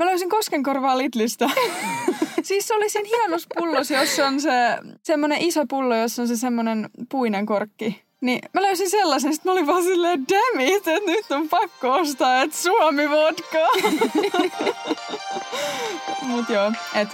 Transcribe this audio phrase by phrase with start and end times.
[0.00, 1.50] Mä löysin koskenkorvaa Lidlistä.
[2.42, 4.50] siis se oli sen hienos pullos, jossa on se
[5.02, 8.02] semmoinen iso pullo, jossa on se semmoinen puinen korkki.
[8.20, 11.92] Niin mä löysin sellaisen, sitten mä olin vaan silleen, damn it, että nyt on pakko
[11.92, 13.58] ostaa, että Suomi vodka.
[16.28, 17.08] Mut joo, et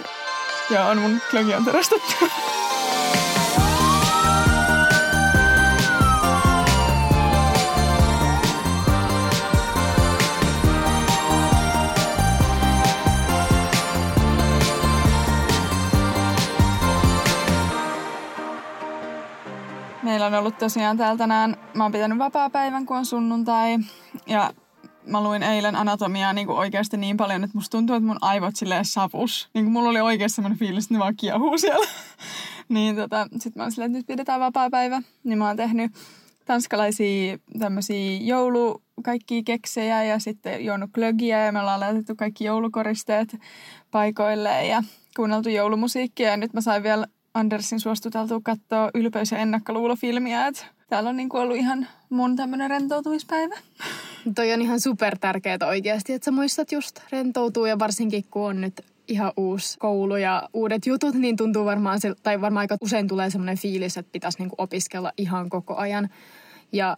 [0.69, 1.65] joo, on mun klögi on.
[20.17, 23.77] Meillä on ollut tosiaan täällä tänään, mä oon pitänyt vapaa-päivän, kun on sunnuntai.
[24.27, 24.53] Ja
[25.05, 28.55] mä luin eilen anatomiaa niin kuin oikeasti niin paljon, että musta tuntuu, että mun aivot
[28.55, 29.49] silleen savus.
[29.53, 31.87] Niin kuin mulla oli oikeasti semmoinen fiilis, että ne vaan kiehuu siellä.
[32.69, 35.01] niin tota, sit mä oon silleen, että nyt pidetään vapaa-päivä.
[35.23, 35.91] Niin mä oon tehnyt
[36.45, 43.37] tanskalaisia tämmöisiä joulu kaikkia keksejä ja sitten juonut glögiä ja me ollaan laitettu kaikki joulukoristeet
[43.91, 44.83] paikoille ja
[45.15, 50.47] kuunneltu joulumusiikkia ja nyt mä sain vielä Andersin suostuteltua katsoa ylpeys- ja ennakkoluulofilmiä.
[50.47, 53.55] Että täällä on niin kuin ollut ihan mun tämmöinen rentoutumispäivä.
[54.35, 58.61] Toi on ihan super tärkeää oikeasti, että sä muistat just rentoutua ja varsinkin kun on
[58.61, 63.07] nyt ihan uusi koulu ja uudet jutut, niin tuntuu varmaan, se, tai varmaan aika usein
[63.07, 66.09] tulee semmoinen fiilis, että pitäisi niinku opiskella ihan koko ajan.
[66.71, 66.97] Ja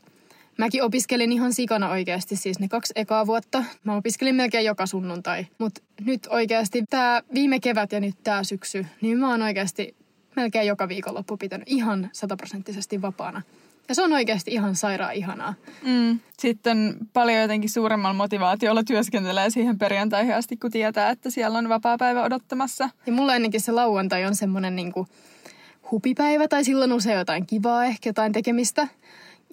[0.58, 3.64] mäkin opiskelin ihan sikana oikeasti siis ne kaksi ekaa vuotta.
[3.84, 5.48] Mä opiskelin melkein joka sunnuntai.
[5.58, 9.99] Mutta nyt oikeasti tämä viime kevät ja nyt tämä syksy, niin mä oon oikeasti
[10.40, 13.42] melkein joka viikonloppu pitänyt ihan sataprosenttisesti vapaana.
[13.90, 15.54] Ja se on oikeasti ihan sairaan ihanaa.
[15.84, 16.20] Mm.
[16.40, 22.24] Sitten paljon jotenkin suuremmalla motivaatiolla työskentelee siihen perjantaihin asti, kun tietää, että siellä on vapaa-päivä
[22.24, 22.90] odottamassa.
[23.06, 24.94] Ja mulla ennenkin se lauantai on semmoinen niin
[25.92, 28.88] hupipäivä tai silloin usein jotain kivaa, ehkä jotain tekemistä.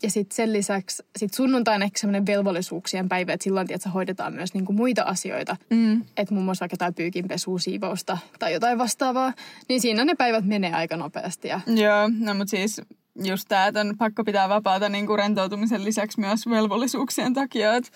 [0.03, 4.55] Ja sitten sen lisäksi sit sunnuntaina ehkä semmoinen velvollisuuksien päivä, että silloin tietysti, hoidetaan myös
[4.55, 5.57] niinku muita asioita.
[5.71, 6.05] Mm.
[6.17, 9.33] Että muun muassa vaikka jotain pyykinpesua, siivousta tai jotain vastaavaa.
[9.69, 11.49] Niin siinä ne päivät menee aika nopeasti.
[11.49, 11.61] Ja...
[11.67, 12.81] Joo, no mutta siis
[13.25, 17.75] just tämä, että on pakko pitää vapaata niinku rentoutumisen lisäksi myös velvollisuuksien takia.
[17.75, 17.91] Että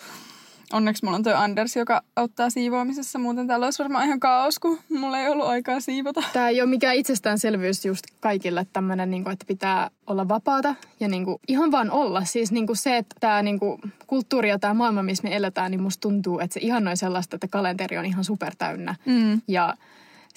[0.73, 3.19] Onneksi mulla on toi Anders, joka auttaa siivoamisessa.
[3.19, 6.23] Muuten täällä olisi varmaan ihan kaos, kun mulla ei ollut aikaa siivota.
[6.33, 11.25] Tämä ei ole mikään itsestäänselvyys just kaikille tämmöinen, niin että pitää olla vapaata ja niin
[11.25, 12.25] kuin, ihan vaan olla.
[12.25, 15.71] Siis niin kuin se, että tämä niin kuin, kulttuuri ja tämä maailma, missä me eletään,
[15.71, 18.95] niin musta tuntuu, että se ihannoi sellaista, että kalenteri on ihan super täynnä.
[19.07, 19.41] Mm.
[19.49, 19.75] Ja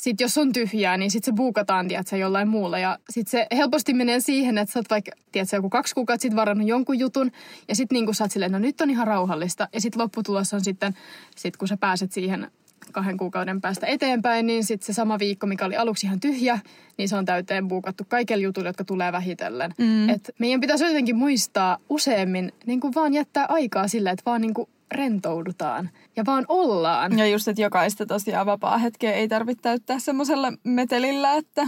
[0.04, 2.80] sitten jos on tyhjää, niin sitten se buukataan, tiedätkö, jollain muulla.
[2.80, 6.36] Ja sitten se helposti menee siihen, että sä oot vaikka, tiedätkö, joku kaksi kuukautta sitten
[6.36, 7.32] varannut jonkun jutun.
[7.68, 9.68] Ja sitten niin sä oot silleen, no nyt on ihan rauhallista.
[9.74, 10.94] Ja sitten lopputulos on sitten,
[11.36, 12.52] sit kun sä pääset siihen
[12.92, 16.60] kahden kuukauden päästä eteenpäin, niin sitten se sama viikko, mikä oli aluksi ihan tyhjä,
[16.98, 19.72] niin se on täyteen buukattu kaikille jutuille, jotka tulee vähitellen.
[19.78, 20.10] Mm.
[20.10, 24.54] Et meidän pitäisi jotenkin muistaa useammin niin kuin vaan jättää aikaa sille, että vaan niin
[24.54, 27.18] kuin rentoudutaan ja vaan ollaan.
[27.18, 31.68] Ja just, että jokaista tosiaan vapaa-hetkeä ei tarvitse täyttää semmoisella metelillä, että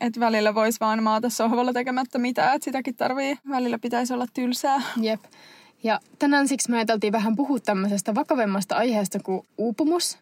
[0.00, 3.38] että välillä voisi vaan maata sohvalla tekemättä mitään, että sitäkin tarvii.
[3.48, 4.82] Välillä pitäisi olla tylsää.
[5.00, 5.20] Jep.
[5.82, 10.18] Ja tänään siksi me ajateltiin vähän puhua tämmöisestä vakavemmasta aiheesta kuin uupumus.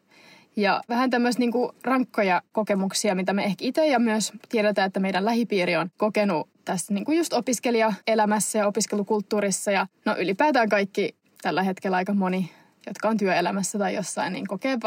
[0.56, 5.24] Ja vähän tämmöistä niinku rankkoja kokemuksia, mitä me ehkä itse ja myös tiedetään, että meidän
[5.24, 9.70] lähipiiri on kokenut tässä niinku just opiskelijaelämässä ja opiskelukulttuurissa.
[9.70, 12.52] Ja no ylipäätään kaikki tällä hetkellä aika moni,
[12.86, 14.78] jotka on työelämässä tai jossain, niin kokee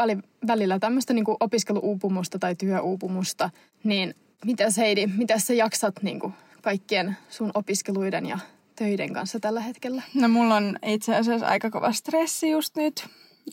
[0.46, 3.50] välillä tämmöistä niin kuin opiskeluuupumusta tai työuupumusta.
[3.84, 8.38] Niin mitä Heidi, mitä sä jaksat niin kuin kaikkien sun opiskeluiden ja
[8.76, 10.02] töiden kanssa tällä hetkellä?
[10.14, 13.06] No mulla on itse asiassa aika kova stressi just nyt.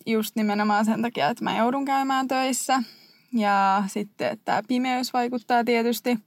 [0.05, 2.83] Just nimenomaan sen takia, että mä joudun käymään töissä.
[3.33, 6.17] Ja sitten, tämä pimeys vaikuttaa tietysti.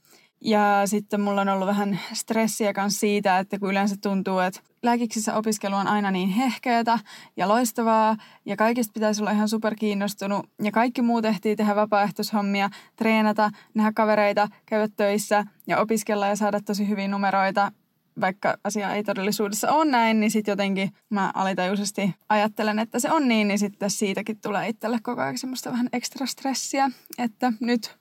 [0.40, 5.34] Ja sitten mulla on ollut vähän stressiä myös siitä, että kun yleensä tuntuu, että lääkiksissä
[5.34, 6.98] opiskelu on aina niin hehkeätä
[7.36, 12.70] ja loistavaa ja kaikista pitäisi olla ihan super kiinnostunut ja kaikki muu tehtiin tehdä vapaaehtoishommia,
[12.96, 17.72] treenata, nähdä kavereita, käydä töissä ja opiskella ja saada tosi hyviä numeroita.
[18.20, 23.28] Vaikka asia ei todellisuudessa ole näin, niin sitten jotenkin mä alitajuisesti ajattelen, että se on
[23.28, 27.96] niin, niin sitten siitäkin tulee itselle koko ajan semmoista vähän ekstra stressiä, että nyt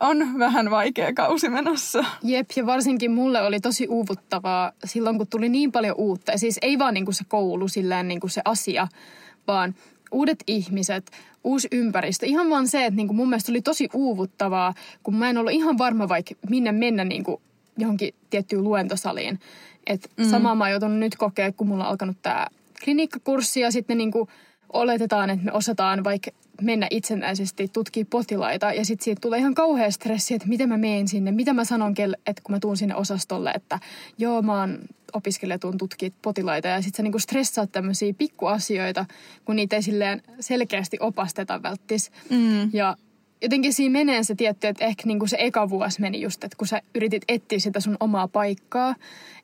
[0.00, 2.04] on vähän vaikea kausi menossa.
[2.22, 6.32] Jep, ja varsinkin mulle oli tosi uuvuttavaa silloin, kun tuli niin paljon uutta.
[6.32, 8.88] Ja siis ei vaan niin kuin se koulu, silleen niin kuin se asia,
[9.46, 9.74] vaan
[10.12, 11.10] uudet ihmiset,
[11.44, 12.26] uusi ympäristö.
[12.26, 15.52] Ihan vaan se, että niin kuin mun mielestä oli tosi uuvuttavaa, kun mä en ollut
[15.52, 17.40] ihan varma vaikka minne mennä niin kuin
[17.78, 19.40] johonkin tiettyyn luentosaliin.
[19.86, 20.24] Et mm.
[20.24, 22.46] samaa mä oon joutunut nyt kokea, kun mulla on alkanut tämä
[22.84, 24.28] klinikkakurssi ja sitten niin kuin
[24.72, 26.30] oletetaan, että me osataan vaikka
[26.62, 31.08] mennä itsenäisesti tutkia potilaita ja sitten siitä tulee ihan kauhea stressi, että miten mä meen
[31.08, 31.94] sinne, mitä mä sanon,
[32.26, 33.78] että kun mä tuun sinne osastolle, että
[34.18, 34.78] joo mä oon
[35.12, 39.06] opiskelija tuun tutkia potilaita ja sitten sä niinku stressaat tämmöisiä pikkuasioita,
[39.44, 42.10] kun niitä ei silleen selkeästi opasteta välttis.
[42.30, 42.70] Mm.
[42.72, 42.96] Ja
[43.42, 46.66] jotenkin siinä menee se tietty, että ehkä niinku se eka vuosi meni just, että kun
[46.66, 48.94] sä yritit etsiä sitä sun omaa paikkaa,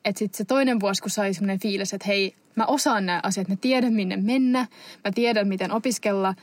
[0.05, 3.47] että sitten se toinen vuosi, kun sai semmoinen fiilis, että hei, mä osaan nämä asiat,
[3.47, 4.67] mä tiedän minne mennä,
[5.03, 6.35] mä tiedän miten opiskella,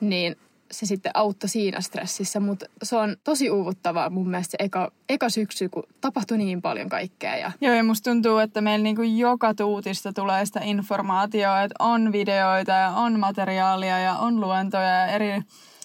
[0.00, 0.36] niin
[0.72, 5.28] se sitten auttoi siinä stressissä, mutta se on tosi uuvuttavaa mun mielestä se eka, eka
[5.28, 7.36] syksy, kun tapahtui niin paljon kaikkea.
[7.36, 7.52] Ja...
[7.60, 12.72] Joo, ja musta tuntuu, että meillä niinku joka tuutista tulee sitä informaatiota, että on videoita
[12.72, 15.42] ja on materiaalia ja on luentoja ja eri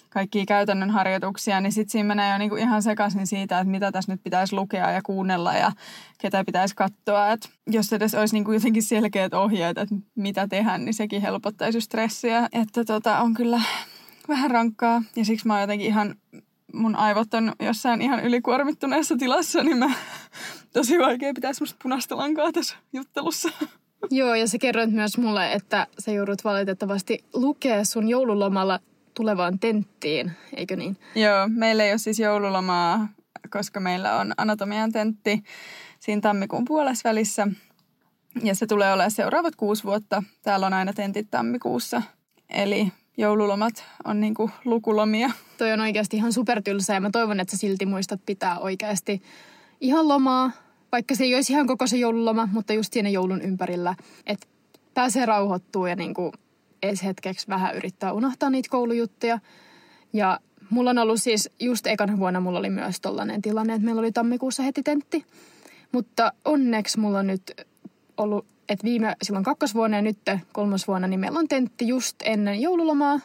[0.08, 4.12] kaikkia käytännön harjoituksia, niin sitten siinä menee jo niinku ihan sekaisin siitä, että mitä tässä
[4.12, 5.72] nyt pitäisi lukea ja kuunnella ja
[6.18, 7.32] ketä pitäisi katsoa.
[7.32, 12.48] Et jos edes olisi niinku jotenkin selkeät ohjeet, että mitä tehdä, niin sekin helpottaisi stressiä.
[12.52, 13.60] Että tota, on kyllä
[14.28, 16.14] vähän rankkaa ja siksi mä oon jotenkin ihan,
[16.72, 19.90] mun aivot on jossain ihan ylikuormittuneessa tilassa, niin mä
[20.72, 23.48] tosi vaikea pitää semmoista punaista lankaa tässä juttelussa.
[24.10, 28.80] Joo, ja sä kerroit myös mulle, että sä joudut valitettavasti lukea sun joululomalla
[29.18, 30.96] tulevaan tenttiin, eikö niin?
[31.14, 33.08] Joo, meillä ei ole siis joululomaa,
[33.50, 35.42] koska meillä on anatomian tentti
[35.98, 37.48] siinä tammikuun puolessa välissä.
[38.42, 40.22] Ja se tulee olemaan seuraavat kuusi vuotta.
[40.42, 42.02] Täällä on aina tentit tammikuussa.
[42.50, 45.30] Eli joululomat on niinku lukulomia.
[45.58, 49.22] Toi on oikeasti ihan supertylsä ja mä toivon, että sä silti muistat pitää oikeasti
[49.80, 50.50] ihan lomaa,
[50.92, 53.94] vaikka se ei olisi ihan koko se joululoma, mutta just siinä joulun ympärillä,
[54.26, 54.46] että
[54.94, 56.32] pääsee rauhoittua ja niinku
[56.82, 59.38] edes hetkeksi vähän yrittää unohtaa niitä koulujuttuja.
[60.12, 60.40] Ja
[60.70, 64.12] mulla on ollut siis, just ekana vuonna mulla oli myös tollainen tilanne, että meillä oli
[64.12, 65.24] tammikuussa heti tentti.
[65.92, 67.66] Mutta onneksi mulla on nyt
[68.16, 70.18] ollut että viime silloin kakkosvuonna ja nyt
[70.52, 73.20] kolmosvuonna, niin meillä on tentti just ennen joululomaa.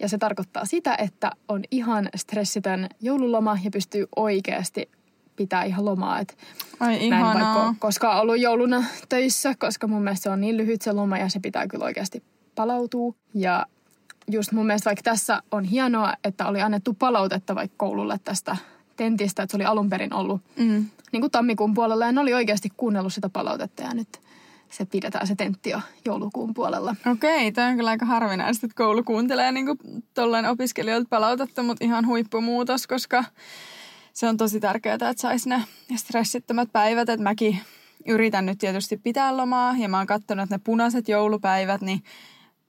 [0.00, 4.90] Ja se tarkoittaa sitä, että on ihan stressitön joululoma ja pystyy oikeasti
[5.36, 6.20] pitää ihan lomaa.
[6.20, 6.38] Et
[6.80, 10.82] Ai mä en vaikka koskaan ollut jouluna töissä, koska mun mielestä se on niin lyhyt
[10.82, 12.22] se loma ja se pitää kyllä oikeasti
[12.58, 13.14] palautua.
[13.34, 13.66] Ja
[14.30, 18.56] just mun mielestä vaikka tässä on hienoa, että oli annettu palautetta vaikka koululle tästä
[18.96, 20.86] tentistä, että se oli alun perin ollut mm.
[21.12, 24.08] niin kuin tammikuun puolella ja ne oli oikeasti kuunnellut sitä palautetta ja nyt
[24.70, 26.96] se pidetään se tentti jo joulukuun puolella.
[27.12, 29.66] Okei, tämä on kyllä aika harvinaista, että koulu kuuntelee niin
[30.14, 33.24] tolleen opiskelijoilta palautetta, mutta ihan huippumuutos, koska
[34.12, 35.64] se on tosi tärkeää, että saisi ne
[35.96, 37.58] stressittömät päivät, että mäkin
[38.06, 42.02] yritän nyt tietysti pitää lomaa ja mä oon katsonut, että ne punaiset joulupäivät, niin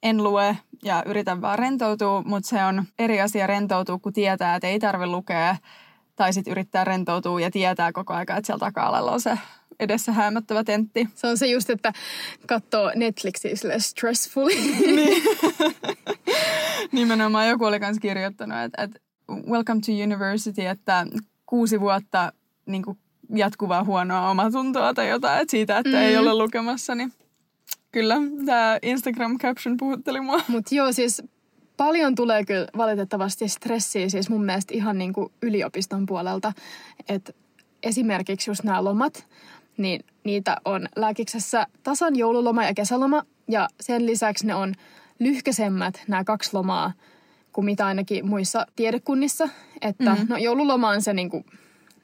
[0.03, 4.67] en lue ja yritän vaan rentoutua, mutta se on eri asia rentoutua, kun tietää, että
[4.67, 5.55] ei tarvitse lukea
[6.15, 9.37] tai sitten yrittää rentoutua ja tietää koko ajan, että siellä taka on se
[9.79, 11.07] edessä häämättävä tentti.
[11.15, 11.93] Se on se just, että
[12.47, 14.55] katsoo Netflixiä sille stressfully.
[14.95, 15.23] niin.
[16.91, 18.99] Nimenomaan joku oli myös kirjoittanut, että, että
[19.49, 21.05] welcome to university, että
[21.45, 22.33] kuusi vuotta
[22.65, 22.97] niin kuin
[23.35, 26.03] jatkuvaa huonoa omatuntoa tai jotain, että siitä, että mm.
[26.03, 27.13] ei ole lukemassa, niin
[27.91, 28.15] kyllä
[28.45, 30.41] tämä Instagram caption puhutteli mua.
[30.47, 31.21] Mutta joo, siis
[31.77, 36.53] paljon tulee kyllä valitettavasti stressiä siis mun mielestä ihan niin kuin yliopiston puolelta,
[37.09, 37.33] että
[37.83, 39.27] esimerkiksi just nämä lomat,
[39.77, 43.23] niin niitä on lääkiksessä tasan joululoma ja kesäloma.
[43.47, 44.73] Ja sen lisäksi ne on
[45.19, 46.93] lyhkäisemmät nämä kaksi lomaa
[47.53, 49.49] kuin mitä ainakin muissa tiedekunnissa.
[49.81, 50.25] Että mm-hmm.
[50.29, 51.45] no joululoma on se niin kuin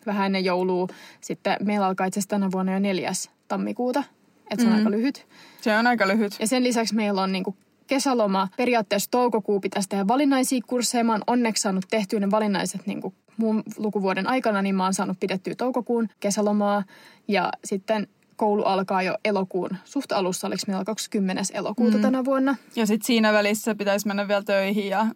[0.06, 0.88] vähän ennen joulua.
[1.22, 4.04] Sitten meillä alkaa itse tänä vuonna jo neljäs tammikuuta.
[4.52, 4.86] Että se on mm-hmm.
[4.86, 5.28] aika lyhyt.
[5.62, 6.36] Se on aika lyhyt.
[6.40, 7.56] Ja sen lisäksi meillä on niin kuin
[7.88, 8.48] kesäloma.
[8.58, 11.04] Periaatteessa toukokuu pitäisi tehdä valinnaisia kursseja.
[11.04, 14.94] Mä oon onneksi saanut tehtyä ne valinnaiset niin kuin mun lukuvuoden aikana, niin mä oon
[14.94, 16.84] saanut pidettyä toukokuun kesälomaa.
[17.28, 21.44] Ja sitten koulu alkaa jo elokuun suht alussa, oliko meillä 20.
[21.54, 22.01] elokuuta mm.
[22.01, 22.56] tänä vuonna.
[22.75, 25.08] Ja sitten siinä välissä pitäisi mennä vielä töihin ja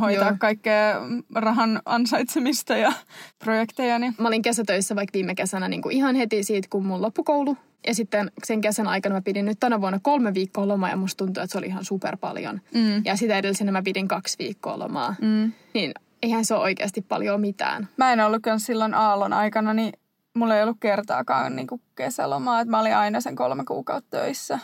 [0.00, 0.36] hoitaa Joo.
[0.38, 1.00] kaikkea
[1.34, 2.92] rahan ansaitsemista ja
[3.38, 3.98] projekteja.
[3.98, 4.14] Niin.
[4.18, 7.56] Mä olin kesätöissä vaikka viime kesänä niin kuin ihan heti siitä, kun mun loppukoulu.
[7.86, 11.24] Ja sitten sen kesän aikana mä pidin nyt tänä vuonna kolme viikkoa lomaa ja musta
[11.24, 12.60] tuntuu, että se oli ihan super paljon.
[12.74, 13.02] Mm.
[13.04, 15.14] Ja sitä edellisenä mä pidin kaksi viikkoa lomaa.
[15.20, 15.52] Mm.
[15.74, 17.88] Niin eihän se ole oikeasti paljon mitään.
[17.96, 19.92] Mä en ollutkaan silloin aallon aikana, niin
[20.34, 24.58] mulla ei ollut kertaakaan niin kuin kesälomaa, että mä olin aina sen kolme kuukautta töissä.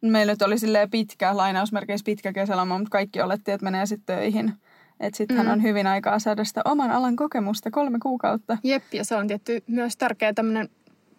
[0.00, 4.52] Meillä nyt oli silleen pitkä, lainausmerkeissä pitkä kesäloma, mutta kaikki olettiin, että menee sitten töihin.
[5.00, 5.52] Että sittenhän mm.
[5.52, 8.58] on hyvin aikaa saada sitä oman alan kokemusta kolme kuukautta.
[8.64, 10.68] Jep, ja se on tietty myös tärkeä tämmöinen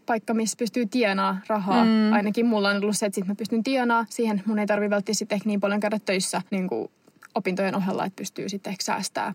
[0.06, 1.86] paikka, missä pystyy tienaa rahaa.
[1.86, 2.14] Mm.
[2.14, 4.44] Ainakin mulla on ollut se, että sit mä pystyn tienaa siihen.
[4.46, 6.92] Mun ei tarvi välttämättä niin paljon käydä töissä niin kuin
[7.36, 9.34] opintojen ohella, että pystyy sitten ehkä säästää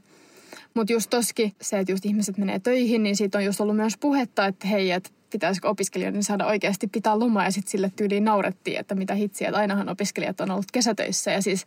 [0.79, 3.97] mutta just toski se, että just ihmiset menee töihin, niin siitä on just ollut myös
[4.01, 8.79] puhetta, että hei, että pitäisikö opiskelijoiden saada oikeasti pitää lomaa ja sitten sille tyyliin naurettiin,
[8.79, 11.65] että mitä hitsiä, että ainahan opiskelijat on ollut kesätöissä ja siis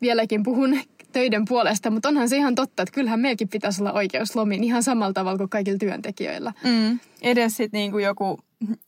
[0.00, 0.80] vieläkin puhun
[1.12, 4.82] töiden puolesta, mutta onhan se ihan totta, että kyllähän meilläkin pitäisi olla oikeus lomiin ihan
[4.82, 6.52] samalla tavalla kuin kaikilla työntekijöillä.
[6.64, 6.98] Mm.
[7.22, 8.38] Edes sitten niinku joku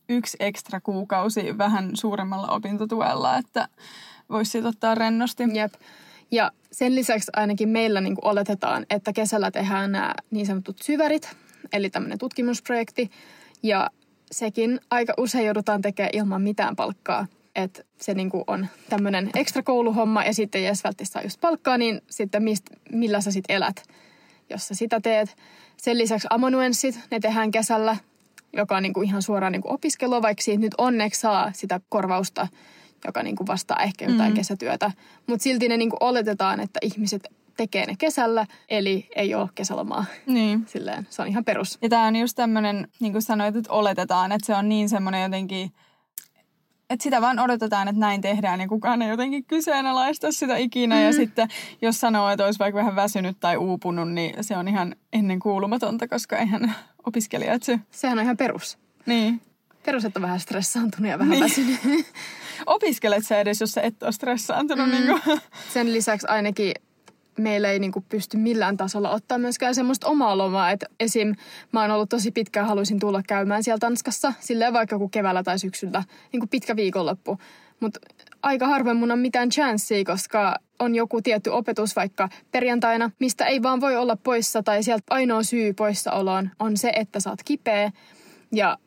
[0.08, 3.68] yksi ekstra kuukausi vähän suuremmalla opintotuella, että
[4.30, 5.42] voisi ottaa rennosti.
[5.54, 5.74] Jep.
[6.30, 11.36] Ja sen lisäksi ainakin meillä niin oletetaan, että kesällä tehdään nämä niin sanotut syvärit,
[11.72, 13.10] eli tämmöinen tutkimusprojekti.
[13.62, 13.90] Ja
[14.32, 17.26] sekin aika usein joudutaan tekemään ilman mitään palkkaa.
[17.54, 22.00] Että se niin on tämmöinen ekstra kouluhomma ja sitten jos välttämättä saa just palkkaa, niin
[22.10, 23.82] sitten mist, millä sä sitten elät,
[24.50, 25.36] jos sä sitä teet.
[25.76, 27.96] Sen lisäksi amanuenssit, ne tehdään kesällä,
[28.52, 32.48] joka on niin kuin ihan suoraan niin opiskelua, vaikka siitä nyt onneksi saa sitä korvausta,
[33.06, 34.36] joka niin kuin vastaa ehkä jotain mm.
[34.36, 34.90] kesätyötä.
[35.26, 40.04] Mutta silti ne niin kuin oletetaan, että ihmiset tekee ne kesällä, eli ei ole kesälomaa.
[40.26, 40.64] Niin.
[40.72, 41.78] Silleen, se on ihan perus.
[41.82, 45.22] Ja tämä on just tämmöinen, niin kuin sanoit, että oletetaan, että se on niin semmoinen
[45.22, 45.72] jotenkin,
[46.90, 50.94] että sitä vaan odotetaan, että näin tehdään ja kukaan ei jotenkin kyseenalaista sitä ikinä.
[50.94, 51.02] Mm.
[51.02, 51.48] Ja sitten
[51.82, 56.08] jos sanoo, että olisi vaikka vähän väsynyt tai uupunut, niin se on ihan ennen kuulumatonta,
[56.08, 56.74] koska eihän
[57.06, 57.80] opiskelijat se...
[57.90, 58.78] Sehän on ihan perus.
[59.06, 59.40] Niin.
[59.84, 61.44] Perus, että on vähän stressaantunut ja vähän niin.
[61.44, 61.80] väsynyt.
[62.66, 64.86] Opiskelet sä edes, jos sä et ole stressaantunut?
[64.86, 64.92] Mm.
[64.92, 65.40] Niin kuin.
[65.74, 66.72] Sen lisäksi ainakin
[67.38, 70.70] meillä ei niin kuin pysty millään tasolla ottaa myöskään semmoista omaa lomaa.
[70.70, 71.34] Et esim.
[71.72, 75.58] mä oon ollut tosi pitkään, haluaisin tulla käymään siellä Tanskassa, silleen vaikka joku keväällä tai
[75.58, 77.38] syksyllä, niin kuin pitkä viikonloppu.
[77.80, 78.00] Mutta
[78.42, 83.62] aika harvoin mun on mitään chanssiä, koska on joku tietty opetus vaikka perjantaina, mistä ei
[83.62, 87.92] vaan voi olla poissa tai sieltä ainoa syy poissaoloon on se, että sä oot kipeä.
[88.52, 88.78] Ja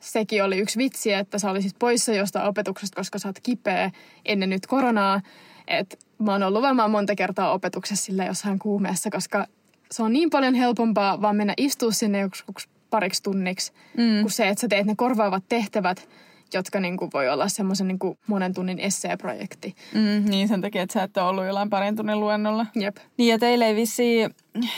[0.00, 3.90] sekin oli yksi vitsi, että sä olisit poissa jostain opetuksesta, koska sä oot kipeä
[4.24, 5.20] ennen nyt koronaa.
[5.68, 9.46] Että mä oon ollut varmaan monta kertaa opetuksessa sillä jossain kuumeessa, koska
[9.90, 14.20] se on niin paljon helpompaa vaan mennä istua sinne joskus pariksi tunniksi, mm.
[14.20, 16.08] kuin se, että sä teet ne korvaavat tehtävät,
[16.54, 19.74] jotka niin kuin voi olla semmoisen niin kuin monen tunnin esseeprojekti.
[19.94, 22.66] Mm, niin sen takia, että sä et ole ollut jollain parin tunnin luennolla.
[22.74, 22.96] Jep.
[23.16, 24.28] Niin ja teille ei vissi,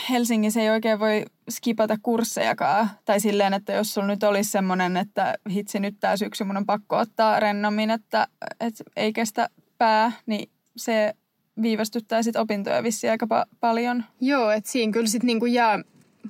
[0.09, 2.89] Helsingissä ei oikein voi skipata kurssejakaan.
[3.05, 6.65] Tai silleen, että jos sulla nyt olisi semmoinen, että hitsi nyt tää syksy mun on
[6.65, 8.27] pakko ottaa rennommin, että,
[8.59, 11.13] että ei kestä pää, niin se
[11.61, 14.03] viivästyttää sit opintoja vissiin aika pa- paljon.
[14.21, 15.79] Joo, että siinä kyllä sitten niinku jää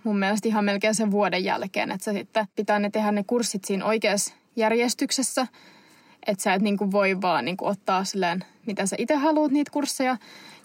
[0.04, 3.86] mun mielestä ihan melkein sen vuoden jälkeen, että sitten pitää ne tehdä ne kurssit siinä
[3.86, 5.48] oikeassa järjestyksessä,
[6.28, 10.18] että sä et niinku voi vaan niinku ottaa silleen, mitä sä itse haluat niitä kursseja.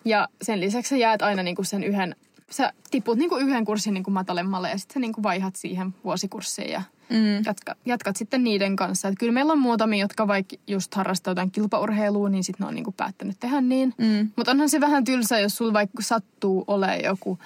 [0.05, 2.17] Ja sen lisäksi sä jäät aina niinku sen yhden,
[2.51, 6.83] sä tiput niinku yhden kurssin niinku matalemmalle ja sitten sä niinku vaihat siihen vuosikurssiin ja
[7.11, 7.45] mm.
[7.47, 9.09] jatka, jatkat sitten niiden kanssa.
[9.09, 12.75] Et kyllä meillä on muutamia, jotka vaikka just harrastaa jotain kilpaurheilua, niin sitten ne on
[12.75, 13.95] niinku päättänyt tehdä niin.
[13.99, 14.31] Mm.
[14.37, 17.39] Mutta onhan se vähän tylsä, jos sulla vaikka sattuu olemaan joku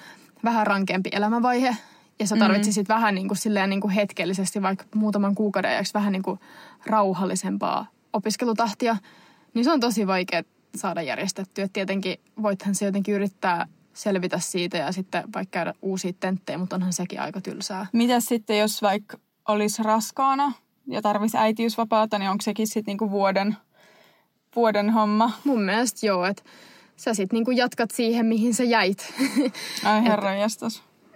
[0.43, 1.77] vähän rankempi elämänvaihe,
[2.19, 2.93] ja sä tarvitsisit mm.
[2.93, 6.39] vähän niin kuin silleen niin kuin hetkellisesti, vaikka muutaman kuukauden ajaksi vähän niin kuin
[6.85, 8.97] rauhallisempaa opiskelutahtia,
[9.53, 10.43] niin se on tosi vaikea
[10.75, 11.67] saada järjestettyä.
[11.73, 16.93] Tietenkin voithan se jotenkin yrittää selvitä siitä ja sitten vaikka käydä uusia tenttejä, mutta onhan
[16.93, 17.85] sekin aika tylsää.
[17.93, 19.17] Mitä sitten, jos vaikka
[19.47, 20.51] olisi raskaana
[20.87, 23.57] ja tarvisi äitiysvapaata, niin onko sekin sitten niinku vuoden,
[24.55, 25.31] vuoden homma?
[25.43, 26.43] Mun mielestä joo, että
[26.95, 29.13] sä sitten niinku jatkat siihen, mihin sä jäit.
[29.83, 30.33] Ai herra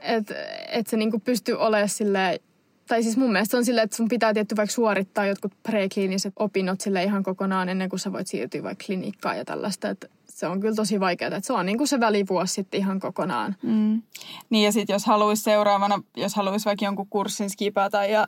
[0.08, 0.36] että
[0.72, 2.40] et se niinku pystyy olemaan sille
[2.88, 6.82] tai siis mun mielestä on silleen, että sun pitää tietty vaikka suorittaa jotkut prekliiniset opinnot
[6.82, 9.90] sille ihan kokonaan ennen kuin sä voit siirtyä vaikka klinikkaan ja tällaista.
[9.90, 13.00] Että se on kyllä tosi vaikeaa, että se on niin kuin se välivuosi sitten ihan
[13.00, 13.56] kokonaan.
[13.62, 14.02] Mm.
[14.50, 18.28] Niin ja sitten jos haluaisi seuraavana, jos haluaisi vaikka jonkun kurssin skipata ja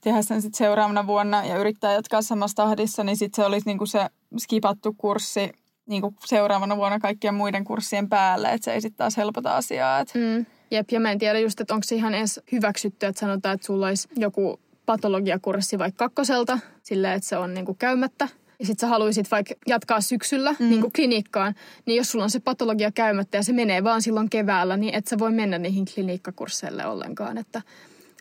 [0.00, 3.78] tehdä sen sitten seuraavana vuonna ja yrittää jatkaa samassa tahdissa, niin sitten se olisi niin
[3.78, 4.06] kuin se
[4.38, 5.52] skipattu kurssi
[5.86, 10.00] niin kuin seuraavana vuonna kaikkien muiden kurssien päälle, että se ei sitten taas helpota asiaa.
[10.00, 10.18] Että...
[10.18, 10.46] Mm.
[10.70, 13.66] Jep, ja mä en tiedä just, että onko se ihan edes hyväksytty, että sanotaan, että
[13.66, 18.28] sulla olisi joku patologiakurssi vaikka kakkoselta, silleen, että se on niinku käymättä.
[18.58, 20.68] Ja sit sä haluaisit vaikka jatkaa syksyllä mm.
[20.68, 21.54] niin kuin klinikkaan,
[21.86, 25.06] niin jos sulla on se patologia käymättä ja se menee vaan silloin keväällä, niin et
[25.06, 27.38] sä voi mennä niihin klinikkakursseille ollenkaan.
[27.38, 27.62] Että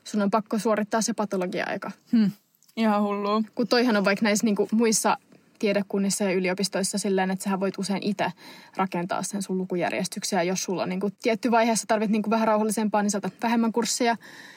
[0.04, 1.92] sun on pakko suorittaa se patologia-aika.
[2.12, 2.32] Hmm.
[2.78, 3.44] Ihan hullu.
[3.56, 5.18] Kun toihan on vaikka näissä niin kuin muissa
[5.60, 8.32] tiedekunnissa ja yliopistoissa silleen, että sä voit usein itse
[8.76, 10.44] rakentaa sen sun lukujärjestyksiä.
[10.44, 13.72] Jos sulla on niin kuin, tietty vaiheessa tarvit niin kuin vähän rauhallisempaa, niin saatat vähemmän
[13.72, 14.16] kursseja.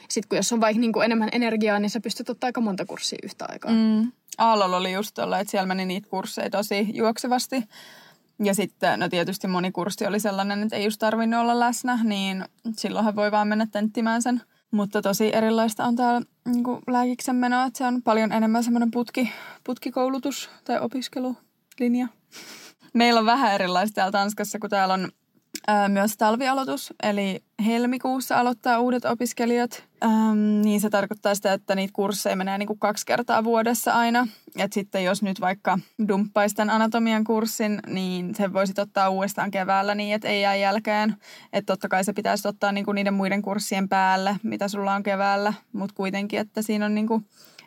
[0.08, 2.86] Sitten kun jos on vaikka niin kuin enemmän energiaa, niin sä pystyt ottaa aika monta
[2.86, 3.72] kurssia yhtä aikaa.
[3.72, 4.12] Mm.
[4.38, 7.64] Aallolla oli just tuolla, että siellä meni niitä kursseja tosi juoksevasti.
[8.42, 12.44] Ja sitten, no tietysti moni kurssi oli sellainen, että ei just tarvinnut olla läsnä, niin
[12.76, 17.78] silloinhan voi vaan mennä tenttimään sen mutta tosi erilaista on täällä niin lääkiksen menoa, että
[17.78, 19.32] se on paljon enemmän semmoinen putki,
[19.64, 22.08] putkikoulutus tai opiskelulinja.
[22.94, 25.08] Meillä on vähän erilaista täällä Tanskassa, kun täällä on
[25.88, 29.84] myös talvialoitus, eli helmikuussa aloittaa uudet opiskelijat.
[30.04, 34.28] Ähm, niin se tarkoittaa sitä, että niitä kursseja menee niin kuin kaksi kertaa vuodessa aina.
[34.56, 39.94] Et sitten jos nyt vaikka dumppaisi tämän anatomian kurssin, niin se voisi ottaa uudestaan keväällä
[39.94, 41.16] niin, että ei jää jälkeen.
[41.52, 45.02] Että totta kai se pitäisi ottaa niin kuin niiden muiden kurssien päälle, mitä sulla on
[45.02, 47.24] keväällä, mutta kuitenkin, että siinä on niin kuin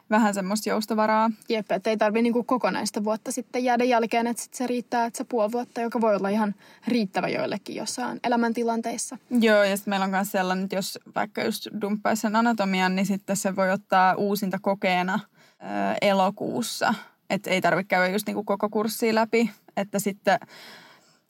[0.10, 1.32] vähän semmoista joustovaraa.
[1.50, 5.18] Jep, että ei tarvitse niinku kokonaista vuotta sitten jäädä jälkeen, että sit se riittää, että
[5.18, 6.56] se puoli vuotta, joka voi olla ihan
[6.88, 9.18] riittävä joillekin jossain elämäntilanteissa.
[9.30, 13.06] Joo, ja sitten meillä on myös sellainen, että jos vaikka just dumppaisi sen anatomian, niin
[13.06, 15.20] sitten se voi ottaa uusinta kokeena
[15.62, 15.66] ö,
[16.02, 16.94] elokuussa.
[17.30, 20.40] Että ei tarvitse käydä just niinku koko kurssia läpi, että sitten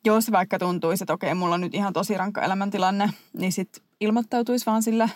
[0.05, 4.65] jos vaikka tuntuisi, että okei, mulla on nyt ihan tosi rankka elämäntilanne, niin sitten ilmoittautuisi
[4.65, 5.09] vaan sille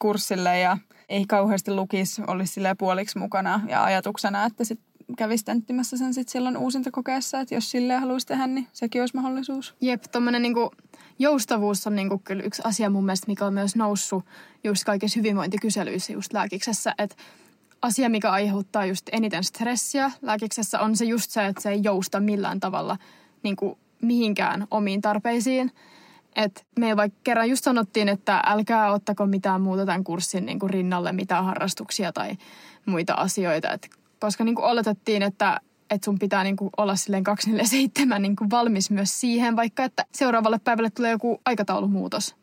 [0.00, 0.78] kurssille ja
[1.08, 4.80] ei kauheasti lukisi, olisi sille puoliksi mukana ja ajatuksena, että sit
[5.18, 9.74] kävisi tenttimässä sen sitten silloin uusintakokeessa, että jos silleen haluaisi tehdä, niin sekin olisi mahdollisuus.
[9.80, 10.70] Jep, tuommoinen niinku
[11.18, 14.24] joustavuus on niinku kyllä yksi asia mun mielestä, mikä on myös noussut
[14.64, 17.16] just kaikissa hyvinvointikyselyissä just lääkiksessä, että
[17.82, 22.20] asia, mikä aiheuttaa just eniten stressiä lääkiksessä on se just se, että se ei jousta
[22.20, 22.96] millään tavalla
[23.42, 25.72] niin kuin mihinkään omiin tarpeisiin.
[26.36, 30.70] Et me vaikka kerran just sanottiin, että älkää ottako mitään muuta tämän kurssin niin kuin
[30.70, 32.36] rinnalle, mitään harrastuksia tai
[32.86, 33.72] muita asioita.
[33.72, 33.88] Et
[34.20, 38.50] koska niin kuin oletettiin, että, että sun pitää niin kuin olla silleen 247 niin kuin
[38.50, 42.36] valmis myös siihen, vaikka että seuraavalle päivälle tulee joku aikataulumuutos.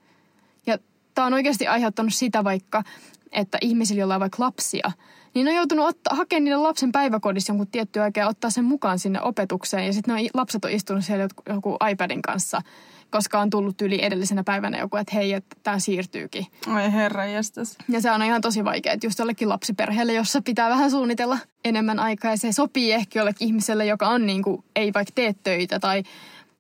[0.66, 0.78] Ja
[1.16, 2.84] tämä on oikeasti aiheuttanut sitä vaikka,
[3.32, 4.92] että ihmisillä, joilla on vaikka lapsia,
[5.34, 9.00] niin on joutunut ottaa, hakemaan niiden lapsen päiväkodissa jonkun tietty aikaa ja ottaa sen mukaan
[9.00, 9.86] sinne opetukseen.
[9.86, 12.62] Ja sitten lapset on istunut siellä joku iPadin kanssa–
[13.14, 16.46] koska on tullut yli edellisenä päivänä joku, että hei, että tämä siirtyykin.
[16.76, 17.78] Oi herra jestas.
[17.90, 22.00] Ja se on ihan tosi vaikea, että just jollekin lapsiperheelle, jossa pitää vähän suunnitella enemmän
[22.00, 25.80] aikaa ja se sopii ehkä jollekin ihmiselle, joka on niin kuin, ei vaikka tee töitä
[25.80, 26.04] tai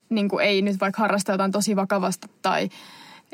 [0.10, 2.70] niin kuin, ei nyt vaikka harrasta jotain tosi vakavasta tai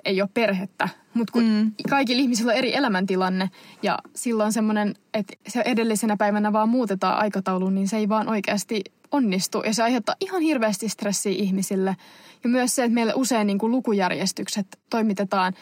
[0.06, 0.90] ei ole perhettä.
[1.14, 1.72] Mutta kun mm.
[1.90, 3.50] kaikilla ihmisillä on eri elämäntilanne
[3.84, 8.82] ja silloin semmoinen, että se edellisenä päivänä vaan muutetaan aikatauluun, niin se ei vaan oikeasti
[9.12, 9.62] onnistu.
[9.66, 11.96] Ja se aiheuttaa ihan hirveästi stressiä ihmisille.
[12.44, 15.54] Ja myös se, että meille usein niin kuin lukujärjestykset toimitetaan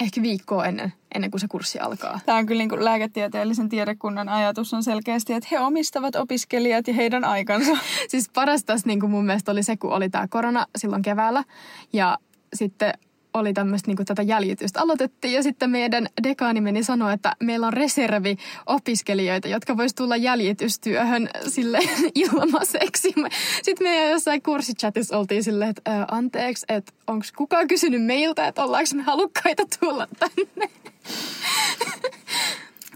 [0.00, 2.20] ehkä viikkoa ennen, ennen kuin se kurssi alkaa.
[2.26, 6.94] Tämä on kyllä niin kuin lääketieteellisen tiedekunnan ajatus on selkeästi, että he omistavat opiskelijat ja
[6.94, 7.72] heidän aikansa.
[8.08, 11.44] siis paras tässä niin kuin mun mielestä oli se, kun oli tämä korona silloin keväällä.
[11.92, 12.18] Ja
[12.54, 12.92] sitten
[13.38, 17.72] oli tämmöistä niin tätä jäljitystä aloitettiin ja sitten meidän dekaani meni sanoa, että meillä on
[17.72, 21.78] reservi opiskelijoita, jotka vois tulla jäljitystyöhön sille
[22.14, 23.14] ilmaiseksi.
[23.62, 28.90] Sitten meidän jossain kurssichatissa oltiin silleen, että anteeksi, että onko kukaan kysynyt meiltä, että ollaanko
[28.94, 30.70] me halukkaita tulla tänne.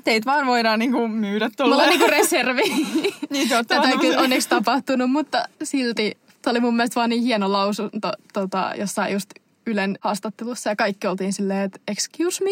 [0.04, 1.74] Teitä vaan voidaan niinku myydä tuolla.
[1.74, 2.62] Mulla on niinku reservi.
[3.30, 7.52] niin, Tätä ei kyllä onneksi tapahtunut, mutta silti Tämä oli mun mielestä vaan niin hieno
[7.52, 9.30] lausunto tota, jossain just
[9.70, 12.50] Ylen haastattelussa ja kaikki oltiin silleen, että excuse me.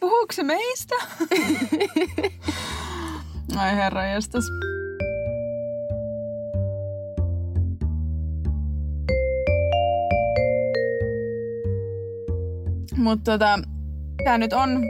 [0.00, 0.94] Puhuuko se meistä?
[3.56, 4.44] Ai herra jästäs.
[12.96, 13.58] Mutta tota,
[14.24, 14.82] tämä nyt on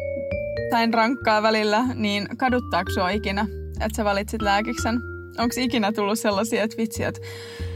[0.70, 4.94] näin rankkaa välillä, niin kaduttaako sua ikinä, että sä valitsit lääkiksen?
[5.38, 7.20] Onko ikinä tullut sellaisia, että vitsi, että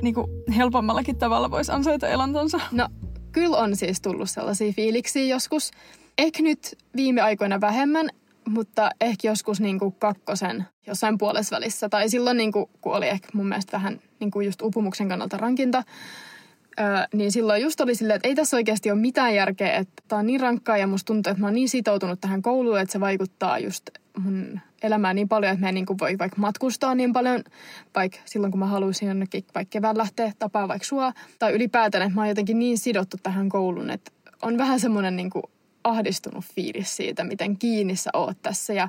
[0.02, 2.60] niinku helpommallakin tavalla voisi ansaita elantonsa?
[2.72, 2.88] No
[3.32, 5.70] Kyllä on siis tullut sellaisia fiiliksiä joskus.
[6.18, 8.08] Ehkä nyt viime aikoina vähemmän,
[8.48, 11.88] mutta ehkä joskus niin kuin kakkosen jossain puolesvälissä.
[11.88, 15.36] Tai silloin, niin kuin, kun oli ehkä mun mielestä vähän niin kuin just upumuksen kannalta
[15.36, 15.82] rankinta,
[16.80, 20.18] Öö, niin silloin just oli silleen, että ei tässä oikeasti ole mitään järkeä, että tämä
[20.18, 23.00] on niin rankkaa ja musta tuntuu, että mä oon niin sitoutunut tähän kouluun, että se
[23.00, 27.12] vaikuttaa just mun elämään niin paljon, että mä en niin kuin voi vaikka matkustaa niin
[27.12, 27.44] paljon,
[27.94, 32.14] vaikka silloin kun mä haluaisin jonnekin vaikka kevään lähteä tapaa vaikka sua, tai ylipäätään, että
[32.14, 34.10] mä oon jotenkin niin sidottu tähän kouluun, että
[34.42, 35.42] on vähän semmoinen niin kuin
[35.84, 38.88] ahdistunut fiilis siitä, miten kiinni sä oot tässä ja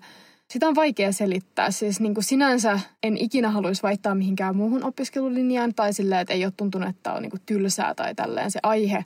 [0.50, 1.72] sitä on vaikea selittää.
[1.72, 6.46] Siis niin kuin sinänsä en ikinä haluaisi vaihtaa mihinkään muuhun opiskelulinjaan tai silleen, että ei
[6.46, 9.06] ole tuntunut, että on niin kuin tylsää tai tälleen se aihe.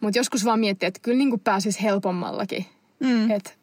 [0.00, 2.66] Mutta joskus vaan miettii, että kyllä niin kuin pääsisi helpommallakin.
[3.00, 3.30] Mm.
[3.30, 3.58] Et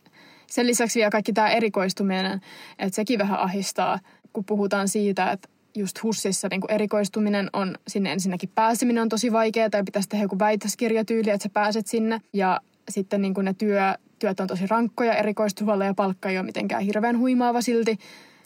[0.48, 2.42] sen lisäksi vielä kaikki tämä erikoistuminen,
[2.80, 4.00] että sekin vähän ahistaa,
[4.34, 9.70] kun puhutaan siitä, että just HUSissa niin erikoistuminen on, sinne ensinnäkin pääseminen on tosi vaikeaa,
[9.70, 12.22] tai pitäisi tehdä joku väitöskirjatyyli, että sä pääset sinne.
[12.34, 13.82] Ja sitten niin ne työ,
[14.20, 17.98] työt on tosi rankkoja erikoistuvalle ja palkka ei ole mitenkään hirveän huimaava silti.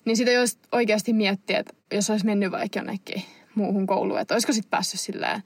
[0.05, 3.23] Niin sitä jos oikeasti miettiä, että jos olisi mennyt vaikka jonnekin
[3.55, 5.43] muuhun kouluun, että olisiko sitten päässyt silleen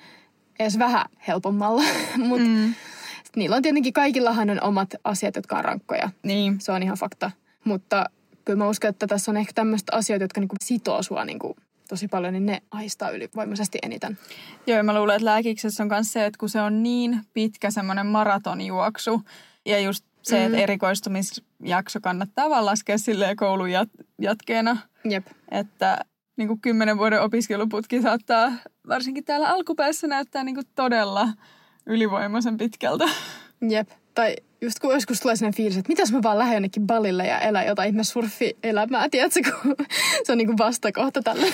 [0.59, 1.83] edes vähän helpommalla.
[2.17, 2.73] Mutta mm.
[3.35, 6.09] Niillä on tietenkin kaikillahan on omat asiat, jotka on rankkoja.
[6.23, 6.61] Niin.
[6.61, 7.31] Se on ihan fakta.
[7.63, 8.05] Mutta
[8.45, 11.55] kyllä mä uskon, että tässä on ehkä tämmöistä asioita, jotka niinku sitoo sua niinku
[11.89, 14.17] tosi paljon, niin ne ahistaa ylivoimaisesti eniten.
[14.67, 17.71] Joo, ja mä luulen, että lääkiksessä on myös se, että kun se on niin pitkä
[17.71, 19.21] semmoinen maratonjuoksu,
[19.65, 20.45] ja just se, mm.
[20.45, 24.77] että erikoistumisjakso kannattaa vaan laskea silleen koulun jat- jatkeena.
[25.09, 25.27] Jep.
[25.51, 25.99] Että
[26.37, 28.51] niin kuin kymmenen vuoden opiskeluputki saattaa
[28.87, 31.29] varsinkin täällä alkupäässä näyttää niin kuin todella
[31.85, 33.09] ylivoimaisen pitkältä.
[33.69, 33.89] Jep.
[34.13, 37.39] Tai just kun joskus tulee sellainen fiilis, että mitäs mä vaan lähden jonnekin balille ja
[37.39, 39.75] elän jotain ihme surfi-elämää, tiedätkö, kun
[40.23, 41.47] se on niin kuin vastakohta tälle.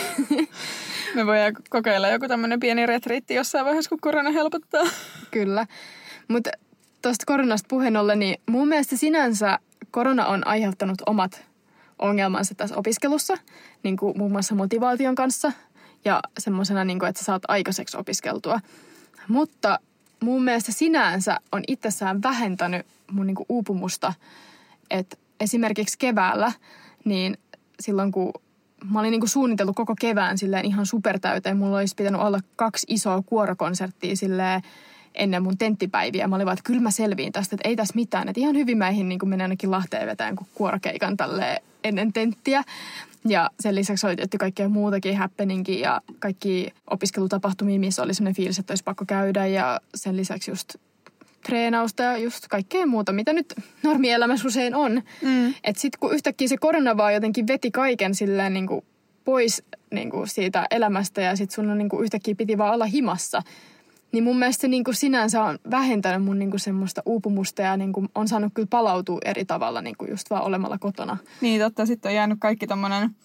[1.16, 4.84] Me voidaan kokeilla joku tämmöinen pieni retriitti jossain vaiheessa, kun korona helpottaa.
[5.32, 5.68] Kyllä.
[6.28, 6.50] Mutta
[7.02, 9.60] tuosta koronasta puheen ollen, niin mun mielestä sinänsä
[9.92, 11.46] korona on aiheuttanut omat
[12.00, 13.38] ongelmansa tässä opiskelussa,
[13.84, 15.52] niin kuin muun muassa motivaation kanssa
[16.06, 18.60] ja semmoisena, niin että sä saat aikaiseksi opiskeltua.
[19.28, 19.80] Mutta
[20.22, 24.14] mun mielestä sinänsä on itsessään vähentänyt mun niin kuin uupumusta,
[24.90, 26.52] että esimerkiksi keväällä,
[27.06, 27.38] niin
[27.80, 28.34] silloin kun
[28.92, 32.88] mä olin niin kuin suunnitellut koko kevään silleen ihan supertäyteen, mulla olisi pitänyt olla kaksi
[32.90, 34.62] isoa kuorokonserttia silleen
[35.16, 36.28] ennen mun tenttipäiviä.
[36.28, 38.30] Mä olin vaan, että kyllä mä selviin tästä, että ei tässä mitään.
[38.30, 42.64] Että ihan hyvin mäihin niin menen ainakin Lahteen vetään kuin kuorokeikan tälle ennen tenttiä.
[43.28, 48.60] Ja sen lisäksi oli tietty kaikkea muutakin happeningia ja kaikki opiskelutapahtumia, missä oli sellainen fiilis,
[48.60, 49.46] että olisi pakko käydä.
[49.46, 50.76] Ja sen lisäksi just
[51.46, 55.02] treenausta ja just kaikkea muuta, mitä nyt normielämässä usein on.
[55.22, 55.48] Mm.
[55.64, 58.86] Että sitten kun yhtäkkiä se korona vaan jotenkin veti kaiken silleen niin kuin
[59.26, 62.86] pois niin kuin siitä elämästä ja sitten sun on niin kuin yhtäkkiä piti vaan olla
[62.86, 63.42] himassa–
[64.12, 67.78] niin mun mielestä se niin kuin sinänsä on vähentänyt mun niin kuin semmoista uupumusta ja
[67.78, 71.18] niin kuin on saanut kyllä palautua eri tavalla niin kuin just vaan olemalla kotona.
[71.42, 73.16] Niin totta, sitten on jäänyt kaikki tommonen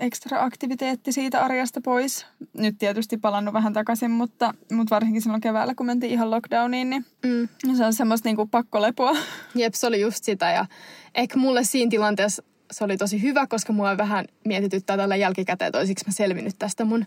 [0.00, 2.26] ekstra aktiviteetti siitä arjesta pois.
[2.58, 7.04] Nyt tietysti palannut vähän takaisin, mutta, mutta varsinkin silloin keväällä, kun mentiin ihan lockdowniin, niin
[7.26, 7.74] mm.
[7.76, 9.16] se on semmoista niin kuin pakkolepoa.
[9.54, 10.66] Jep, se oli just sitä ja
[11.14, 15.78] ehkä mulle siinä tilanteessa se oli tosi hyvä, koska mua vähän mietityttää tällä jälkikäteen, että
[15.78, 17.06] olisiko mä selvinnyt tästä mun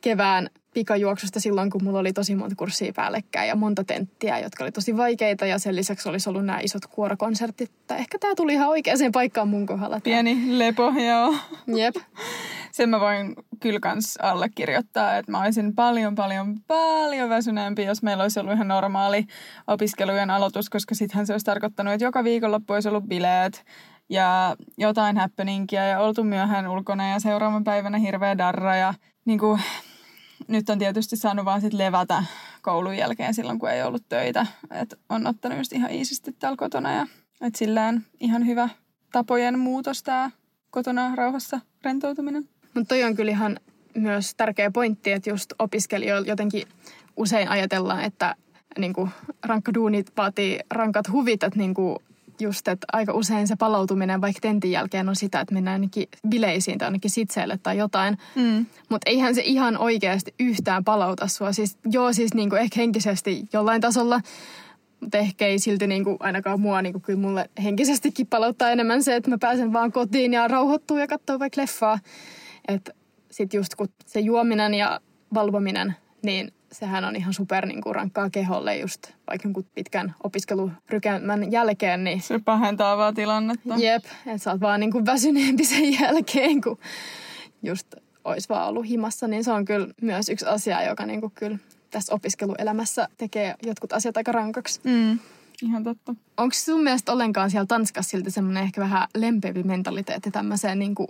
[0.00, 4.72] kevään pikajuoksusta silloin, kun mulla oli tosi monta kurssia päällekkäin ja monta tenttiä, jotka oli
[4.72, 7.70] tosi vaikeita ja sen lisäksi olisi ollut nämä isot kuorokonsertit.
[7.86, 10.00] Tai ehkä tämä tuli ihan oikeaan paikkaan mun kohdalla.
[10.00, 11.34] Pieni lepo, joo.
[11.76, 11.96] Jep.
[12.76, 18.22] Sen mä voin kyllä kans allekirjoittaa, että mä olisin paljon, paljon, paljon väsyneempi, jos meillä
[18.22, 19.26] olisi ollut ihan normaali
[19.66, 23.64] opiskelujen aloitus, koska sittenhän se olisi tarkoittanut, että joka viikonloppu olisi ollut bileet
[24.08, 29.60] ja jotain happeningia ja oltu myöhään ulkona ja seuraavan päivänä hirveä darra ja niin kuin,
[30.48, 32.24] nyt on tietysti saanut vaan sit levätä
[32.62, 34.46] koulun jälkeen silloin, kun ei ollut töitä.
[34.70, 37.06] Et on ottanut just ihan iisisti täällä kotona ja
[37.40, 38.68] et sillään ihan hyvä
[39.12, 40.30] tapojen muutos tämä
[40.70, 42.48] kotona rauhassa rentoutuminen.
[42.74, 43.60] Mutta toi on kyllä ihan
[43.94, 46.68] myös tärkeä pointti, että just opiskelijoilla jotenkin
[47.16, 48.34] usein ajatellaan, että
[48.78, 49.10] niin kuin
[49.42, 51.98] rankkaduunit vaatii rankat huvit, että niin kuin
[52.40, 56.78] just, että aika usein se palautuminen vaikka tentin jälkeen on sitä, että mennään ainakin bileisiin
[56.78, 58.18] tai ainakin sitseille tai jotain.
[58.34, 58.66] Mm.
[58.88, 61.52] Mutta eihän se ihan oikeasti yhtään palauta sua.
[61.52, 64.20] Siis, joo, siis niinku ehkä henkisesti jollain tasolla,
[65.00, 69.30] mutta ehkä ei silti niinku ainakaan mua, niinku kyllä mulle henkisestikin palauttaa enemmän se, että
[69.30, 71.98] mä pääsen vaan kotiin ja rauhoittuu ja katsoo vaikka leffaa.
[72.68, 72.92] Että
[73.30, 75.00] sitten just kun se juominen ja
[75.34, 81.52] valvominen, niin sehän on ihan super niin kuin rankkaa keholle just vaikka jonkun pitkän opiskelurykemmän
[81.52, 82.04] jälkeen.
[82.04, 83.74] Niin se pahentaa vaan tilannetta.
[83.76, 86.78] Jep, että sä oot vaan niin kuin väsyneempi sen jälkeen, kun
[87.62, 89.28] just olisi vaan ollut himassa.
[89.28, 91.58] Niin se on kyllä myös yksi asia, joka niin kuin kyllä
[91.90, 94.80] tässä opiskeluelämässä tekee jotkut asiat aika rankaksi.
[94.84, 95.18] Mm.
[95.62, 96.14] Ihan totta.
[96.36, 101.08] Onko sun mielestä ollenkaan siellä Tanskassa silti semmoinen ehkä vähän lempeämpi mentaliteetti tämmöiseen niin kuin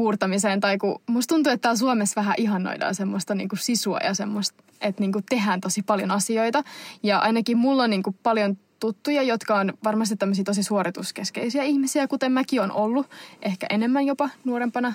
[0.00, 0.60] puurtamiseen.
[0.60, 4.62] Tai kun musta tuntuu, että täällä Suomessa vähän ihannoidaan semmoista niin kuin sisua ja semmoista,
[4.80, 6.62] että niin kuin tehdään tosi paljon asioita.
[7.02, 12.08] Ja ainakin mulla on niin kuin paljon tuttuja, jotka on varmasti tämmöisiä tosi suorituskeskeisiä ihmisiä,
[12.08, 13.06] kuten mäkin on ollut,
[13.42, 14.92] ehkä enemmän jopa nuorempana.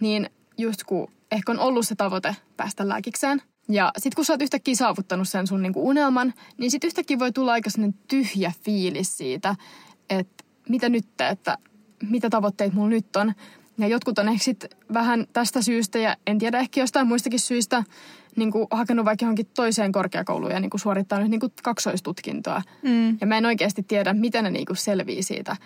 [0.00, 3.42] Niin just kun ehkä on ollut se tavoite päästä lääkikseen.
[3.68, 7.32] Ja sitten kun sä oot yhtäkkiä saavuttanut sen sun niinku unelman, niin sitten yhtäkkiä voi
[7.32, 7.70] tulla aika
[8.08, 9.56] tyhjä fiilis siitä,
[10.10, 11.58] että mitä nyt, että
[12.02, 13.32] mitä tavoitteet mulla nyt on.
[13.78, 17.84] Ja jotkut on ehkä sit vähän tästä syystä ja en tiedä ehkä jostain muistakin syistä
[18.36, 22.62] niin kuin hakenut vaikka johonkin toiseen korkeakouluun ja niin kuin suorittanut niin kuin kaksoistutkintoa.
[22.82, 23.18] Mm.
[23.20, 25.56] Ja mä en oikeasti tiedä, miten ne niin kuin selvii siitä.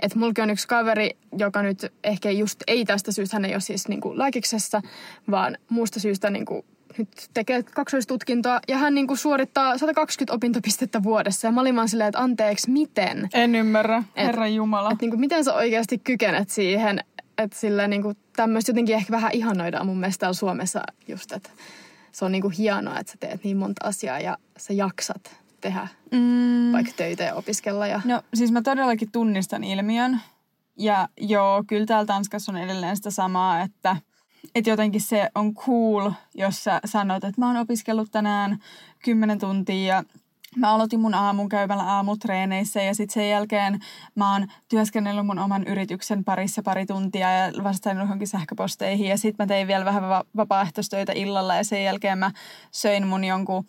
[0.00, 3.60] Että mulla on yksi kaveri, joka nyt ehkä just ei tästä syystä, hän ei ole
[3.60, 4.82] siis niin kuin lääkiksessä,
[5.30, 6.64] vaan muusta syystä niin kuin
[6.98, 11.48] nyt tekee kaksoistutkintoa ja hän niin kuin suorittaa 120 opintopistettä vuodessa.
[11.48, 13.28] Ja mä olin vaan silleen, että anteeksi, miten?
[13.34, 14.90] En ymmärrä, Herra Jumala.
[14.90, 17.00] Että niin kuin, miten sä oikeasti kykenet siihen,
[17.38, 21.50] että sillä niin kuin tämmöistä jotenkin ehkä vähän ihannoidaan mun mielestä täällä Suomessa just, että
[22.12, 25.88] se on niin kuin hienoa, että sä teet niin monta asiaa ja sä jaksat tehdä
[26.12, 26.72] mm.
[26.72, 27.86] vaikka töitä ja opiskella.
[27.86, 28.00] Ja...
[28.04, 30.20] No siis mä todellakin tunnistan ilmiön.
[30.78, 33.96] Ja joo, kyllä täällä Tanskassa on edelleen sitä samaa, että
[34.54, 38.58] että jotenkin se on cool, jos sä sanot, että mä oon opiskellut tänään
[39.04, 40.04] 10 tuntia ja
[40.56, 43.80] mä aloitin mun aamun käymällä aamutreeneissä ja sitten sen jälkeen
[44.14, 49.44] mä oon työskennellyt mun oman yrityksen parissa pari tuntia ja vastannut johonkin sähköposteihin ja sitten
[49.44, 52.30] mä tein vielä vähän va- vapaaehtoistöitä illalla ja sen jälkeen mä
[52.70, 53.64] söin mun jonkun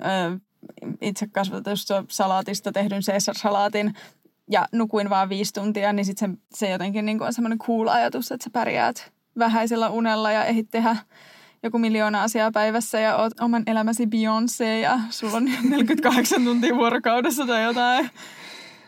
[0.00, 0.38] ö,
[1.00, 3.94] itse kasvatetusta salaatista tehdyn Caesar-salaatin
[4.50, 8.32] ja nukuin vaan viisi tuntia, niin sitten se, se jotenkin niin on semmoinen cool ajatus,
[8.32, 10.96] että sä pärjäät vähäisellä unella ja ehdit tehdä
[11.64, 17.46] joku miljoona asiaa päivässä ja oot oman elämäsi Beyoncé ja sulla on 48 tuntia vuorokaudessa
[17.46, 18.10] tai jotain.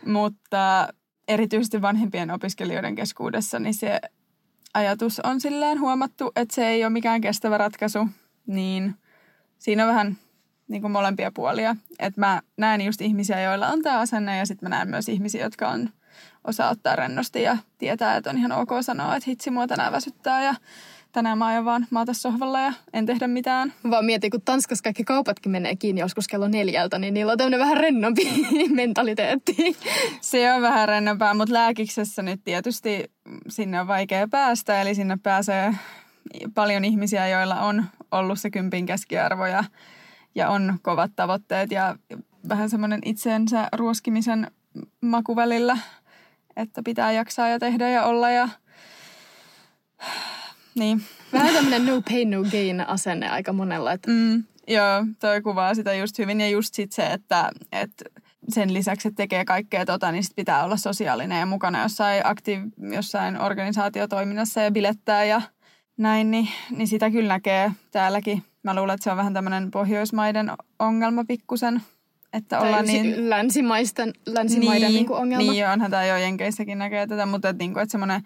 [0.05, 0.87] Mutta
[1.27, 3.99] erityisesti vanhempien opiskelijoiden keskuudessa, niin se
[4.73, 8.07] ajatus on silleen huomattu, että se ei ole mikään kestävä ratkaisu,
[8.47, 8.95] niin
[9.57, 10.17] siinä on vähän
[10.67, 11.75] niin kuin molempia puolia.
[11.99, 15.43] Että mä näen just ihmisiä, joilla on tämä asenne ja sitten mä näen myös ihmisiä,
[15.43, 15.89] jotka on
[16.43, 20.43] osaa ottaa rennosti ja tietää, että on ihan ok sanoa, että hitsi mua tänään väsyttää
[20.43, 20.55] ja
[21.11, 23.73] tänään mä ajan vaan maata sohvalla ja en tehdä mitään.
[23.89, 27.59] Vaan mietin, kun Tanskassa kaikki kaupatkin menee kiinni joskus kello neljältä, niin niillä on tämmöinen
[27.59, 29.77] vähän rennompi mentaliteetti.
[30.21, 33.11] Se on vähän rennompaa, mutta lääkiksessä nyt tietysti
[33.49, 34.81] sinne on vaikea päästä.
[34.81, 35.73] Eli sinne pääsee
[36.53, 39.63] paljon ihmisiä, joilla on ollut se kympin keskiarvo ja,
[40.35, 41.95] ja on kovat tavoitteet ja
[42.49, 44.51] vähän semmoinen itseensä ruoskimisen
[45.01, 45.77] maku välillä,
[46.55, 48.49] että pitää jaksaa ja tehdä ja olla ja
[50.77, 51.01] niin.
[51.33, 53.91] Vähän tämmöinen no pain, no gain asenne aika monella.
[53.91, 54.11] Että...
[54.11, 56.41] Mm, joo, toi kuvaa sitä just hyvin.
[56.41, 58.05] Ja just sit se, että, että
[58.49, 62.93] sen lisäksi, että tekee kaikkea tota, niin sit pitää olla sosiaalinen ja mukana jossain, aktiiv-
[62.95, 65.41] jossain organisaatiotoiminnassa ja bilettää ja
[65.97, 68.43] näin, niin, niin sitä kyllä näkee täälläkin.
[68.63, 71.81] Mä luulen, että se on vähän tämmöinen Pohjoismaiden ongelma pikkusen.
[72.33, 73.29] Että tai ollaan niin...
[73.29, 75.51] länsimaisten, länsimaiden niin, niin ongelma.
[75.51, 78.21] Niin, onhan tämä jo Jenkeissäkin näkee tätä, mutta että, niin kuin, että semmoinen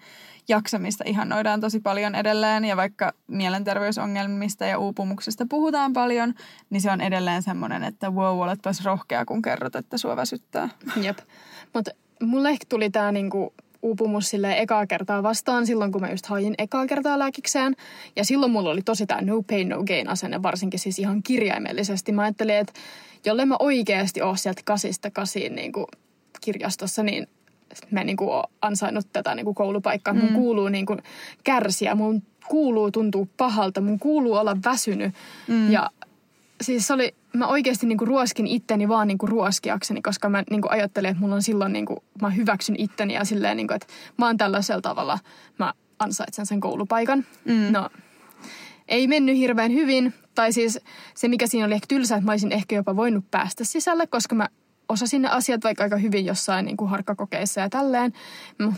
[0.48, 6.34] jaksamista ihannoidaan tosi paljon edelleen ja vaikka mielenterveysongelmista ja uupumuksesta puhutaan paljon,
[6.70, 10.68] niin se on edelleen semmoinen, että wow, oletpas rohkea, kun kerrot, että sua väsyttää.
[11.02, 11.18] Jep,
[11.74, 11.90] mutta
[12.22, 16.54] mulle ehkä tuli tämä niinku uupumus sille ekaa kertaa vastaan silloin, kun mä just hain
[16.58, 17.76] ekaa kertaa lääkikseen.
[18.16, 22.12] Ja silloin mulla oli tosi tämä no pain, no gain asenne, varsinkin siis ihan kirjaimellisesti.
[22.12, 22.72] Mä ajattelin, että
[23.26, 25.86] jollei mä oikeasti ole sieltä kasista kasiin niin kuin
[26.40, 27.26] kirjastossa, niin
[27.90, 30.14] mä en niin kuin ole ansainnut tätä niin kuin koulupaikkaa.
[30.14, 30.34] Mun mm.
[30.34, 31.02] kuuluu niin kuin
[31.44, 35.14] kärsiä, mun kuuluu tuntua pahalta, mun kuuluu olla väsynyt.
[35.48, 35.72] Mm.
[35.72, 35.90] Ja
[36.60, 40.42] siis se oli, mä oikeasti niin kuin ruoskin itteni vaan niin kuin ruoskiakseni, koska mä
[40.50, 43.66] niin kuin ajattelin, että mulla on silloin, niin kuin, mä hyväksyn itteni ja silleen, niin
[43.66, 45.18] kuin, että mä oon tällaisella tavalla,
[45.58, 47.24] mä ansaitsen sen koulupaikan.
[47.44, 47.72] Mm.
[47.72, 47.90] No,
[48.88, 50.14] ei mennyt hirveän hyvin.
[50.34, 50.80] Tai siis
[51.14, 54.34] se, mikä siinä oli ehkä tylsä, että mä olisin ehkä jopa voinut päästä sisälle, koska
[54.34, 54.48] mä
[54.88, 58.12] osasin ne asiat vaikka aika hyvin jossain niin kuin harkkakokeissa ja tälleen.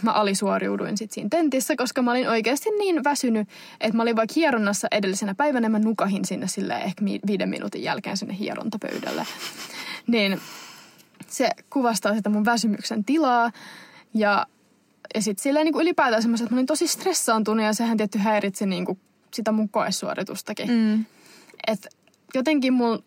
[0.02, 3.48] Mä alisuoriuduin sitten siinä tentissä, koska mä olin oikeasti niin väsynyt,
[3.80, 8.16] että mä olin vaikka hieronnassa edellisenä päivänä, mä nukahin sinne sille ehkä viiden minuutin jälkeen
[8.16, 9.26] sinne hierontapöydälle.
[10.06, 10.40] Niin
[11.26, 13.52] se kuvastaa sitä mun väsymyksen tilaa
[14.14, 14.46] ja,
[15.14, 18.18] ja sitten silleen niin kuin ylipäätään semmoista, että mä olin tosi stressaantunut ja sehän tietty
[18.18, 18.98] häiritsi niin kuin
[19.34, 20.70] sitä mun koesuoritustakin.
[20.70, 21.04] Mm.
[21.66, 21.86] Et
[22.34, 23.02] jotenkin mulla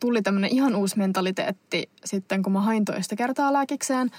[0.00, 4.10] tuli tämmöinen ihan uusi mentaliteetti sitten, kun mä hain toista kertaa lääkikseen.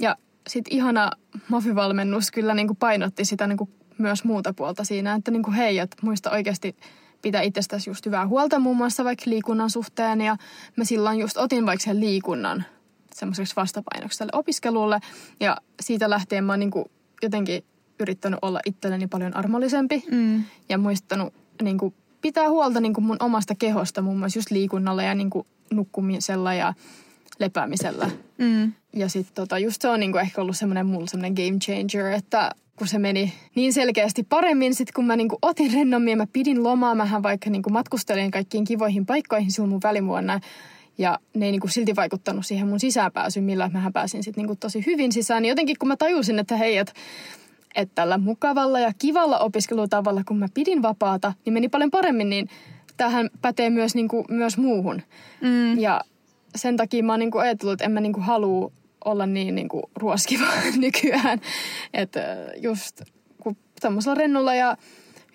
[0.00, 0.16] Ja
[0.48, 1.10] sitten ihana
[1.48, 5.54] mafivalmennus kyllä niin kuin painotti sitä niin kuin myös muuta puolta siinä, että niin kuin
[5.54, 6.76] hei, että muista oikeasti
[7.22, 10.20] pitää itsestäsi just hyvää huolta muun muassa vaikka liikunnan suhteen.
[10.20, 10.36] Ja
[10.76, 12.64] mä silloin just otin vaikka sen liikunnan
[13.14, 15.00] semmoiseksi vastapainoksi tälle opiskelulle.
[15.40, 16.84] Ja siitä lähtien mä oon niin kuin
[17.22, 17.64] jotenkin
[18.00, 20.44] yrittänyt olla itselleni paljon armollisempi mm.
[20.68, 25.02] ja muistanut niin kuin pitää huolta niin kuin mun omasta kehosta muun muassa just liikunnalla
[25.02, 26.74] ja niin kuin nukkumisella ja
[27.38, 28.10] lepäämisellä.
[28.38, 28.72] Mm.
[28.92, 32.06] Ja sitten tota, just se on niin kuin ehkä ollut semmoinen mulla semmoinen game changer,
[32.06, 36.16] että kun se meni niin selkeästi paremmin, sitten kun mä niin kuin otin rennommin ja
[36.16, 40.40] mä pidin lomaa, mähän vaikka niin kuin matkustelin kaikkiin kivoihin paikkoihin silloin mun välimuonna,
[40.98, 44.58] ja ne ei niin kuin silti vaikuttanut siihen mun sisäänpääsyyn, millä mähän pääsin sitten niin
[44.58, 45.42] tosi hyvin sisään.
[45.42, 46.92] Niin jotenkin kun mä tajusin, että hei, että
[47.74, 52.48] että tällä mukavalla ja kivalla opiskelutavalla, kun mä pidin vapaata, niin meni paljon paremmin, niin
[52.96, 55.02] tähän pätee myös, niin kuin, myös muuhun.
[55.40, 55.78] Mm.
[55.78, 56.00] Ja
[56.56, 58.72] sen takia mä oon niin kuin ajatellut, että en mä niin kuin halua
[59.04, 61.40] olla niin, niin kuin ruoskiva nykyään.
[61.94, 62.20] Että
[62.56, 63.02] just
[63.42, 64.76] kun tämmöisellä rennolla ja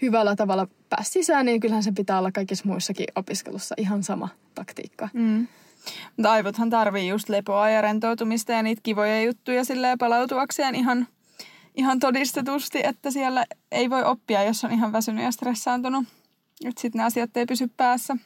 [0.02, 5.10] hyvällä tavalla pääsi sisään, niin kyllähän se pitää olla kaikissa muissakin opiskelussa ihan sama taktiikka.
[5.14, 5.48] Mm.
[6.18, 11.08] Mutta aivothan tarvii just lepoa ja rentoutumista ja niitä kivoja juttuja silleen palautuakseen ihan
[11.78, 16.06] ihan todistetusti, että siellä ei voi oppia, jos on ihan väsynyt ja stressaantunut.
[16.66, 18.18] Että sitten ne asiat ei pysy päässä.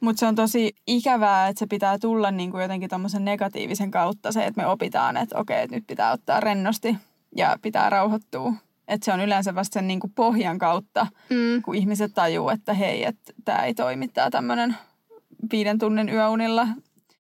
[0.00, 4.44] Mutta se on tosi ikävää, että se pitää tulla niinku jotenkin tommosen negatiivisen kautta se,
[4.46, 6.96] että me opitaan, että okei, että nyt pitää ottaa rennosti
[7.36, 8.52] ja pitää rauhoittua.
[8.88, 11.62] Että se on yleensä vasta sen niin kuin pohjan kautta, Mm.
[11.62, 14.76] kun ihmiset tajuu, että hei, että tämä ei toimi, tämä tämmöinen
[15.52, 16.68] viiden tunnin yöunilla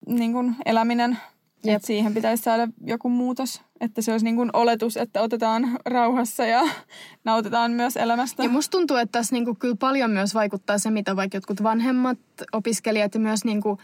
[0.07, 1.19] niin eläminen.
[1.65, 1.77] Jep.
[1.77, 3.63] Että siihen pitäisi saada joku muutos.
[3.81, 6.63] Että se olisi niin kuin oletus, että otetaan rauhassa ja
[7.25, 8.43] nautitaan myös elämästä.
[8.43, 12.19] Ja musta tuntuu, että tässä niinku kyllä paljon myös vaikuttaa se, mitä vaikka jotkut vanhemmat
[12.53, 13.79] opiskelijat ja myös niinku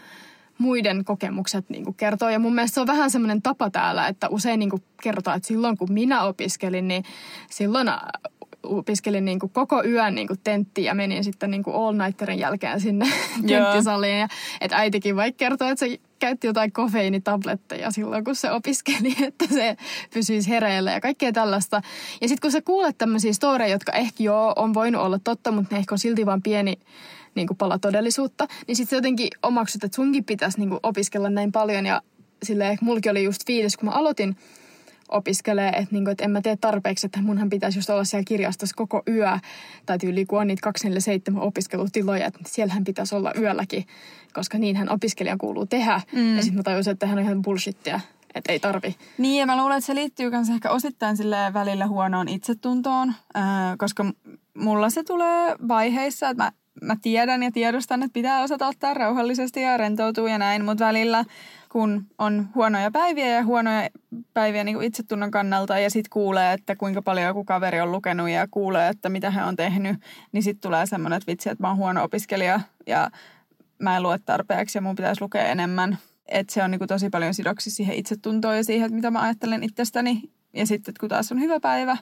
[0.57, 2.29] muiden kokemukset niinku kertoo.
[2.29, 5.77] Ja mun mielestä se on vähän semmoinen tapa täällä, että usein niinku kerrotaan, että silloin
[5.77, 7.03] kun minä opiskelin, niin
[7.49, 7.99] silloin äh,
[8.63, 13.05] opiskelin niinku koko yön niinku tenttiä ja menin sitten niinku all nighterin jälkeen sinne
[13.47, 14.19] tenttisaliin.
[14.19, 14.27] Ja,
[14.61, 19.77] että äitikin vaikka kertoo, että se käytti jotain kofeiinitabletteja silloin, kun se opiskeli, että se
[20.13, 21.81] pysyisi hereillä ja kaikkea tällaista.
[22.21, 25.75] Ja sitten kun sä kuulet tämmöisiä storeja, jotka ehkä joo on voinut olla totta, mutta
[25.75, 26.79] ne ehkä on silti vaan pieni
[27.35, 31.51] niin kuin pala todellisuutta, niin sitten jotenkin omaksut, että sunkin pitäisi niin kuin opiskella näin
[31.51, 31.85] paljon.
[31.85, 32.01] Ja
[32.43, 34.35] silleen, mulki oli just fiilis, kun mä aloitin
[35.09, 38.75] opiskelee, että, niinku, että en mä tee tarpeeksi, että munhan pitäisi just olla siellä kirjastossa
[38.75, 39.39] koko yö,
[39.85, 43.85] tai tyyli kun on niitä 247 opiskelutiloja, että siellähän pitäisi olla yölläkin,
[44.33, 46.01] koska niinhän opiskelijan kuuluu tehdä.
[46.11, 46.35] Mm.
[46.35, 47.99] Ja sitten mä tajusin, että hän on ihan bullshittia,
[48.35, 48.95] että ei tarvi.
[49.17, 53.75] Niin, ja mä luulen, että se liittyy myös ehkä osittain sille välillä huonoon itsetuntoon, ää,
[53.77, 54.05] koska
[54.53, 59.61] mulla se tulee vaiheissa, että mä, mä tiedän ja tiedostan, että pitää osata ottaa rauhallisesti
[59.61, 61.25] ja rentoutua ja näin, mutta välillä
[61.69, 63.89] kun on huonoja päiviä ja huonoja
[64.33, 68.29] päiviä niin kuin itsetunnon kannalta ja sitten kuulee, että kuinka paljon joku kaveri on lukenut
[68.29, 69.97] ja kuulee, että mitä he on tehnyt,
[70.31, 73.11] niin sitten tulee semmoinen, että vitsi, että mä oon huono opiskelija ja
[73.79, 75.97] mä en lue tarpeeksi ja mun pitäisi lukea enemmän.
[76.27, 79.21] Että se on niin kuin tosi paljon sidoksi siihen itsetuntoon ja siihen, että mitä mä
[79.21, 80.21] ajattelen itsestäni.
[80.53, 81.97] Ja sitten, että kun taas on hyvä päivä,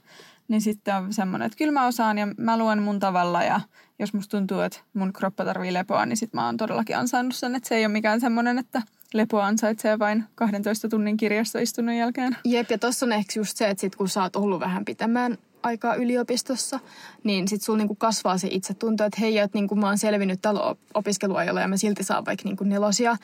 [0.48, 3.44] niin sitten on semmoinen, että kyllä mä osaan ja mä luen mun tavalla.
[3.44, 3.62] Ja
[4.00, 7.56] jos musta tuntuu, että mun kroppa tarvii lepoa, niin sitten mä oon todellakin ansainnut sen.
[7.56, 8.82] Että se ei ole mikään semmoinen, että
[9.14, 12.38] lepoa ansaitsee vain 12 tunnin kirjastoistunnon jälkeen.
[12.44, 15.38] Jep, ja tossa on ehkä just se, että sit kun sä oot ollut vähän pitemmän
[15.64, 16.80] aikaa yliopistossa,
[17.24, 20.62] niin sit sulla niinku kasvaa se itsetunto, että hei, että niinku mä oon selvinnyt tällä
[20.62, 23.18] op- opiskeluajalla ja mä silti saan vaikka niinku nelosia,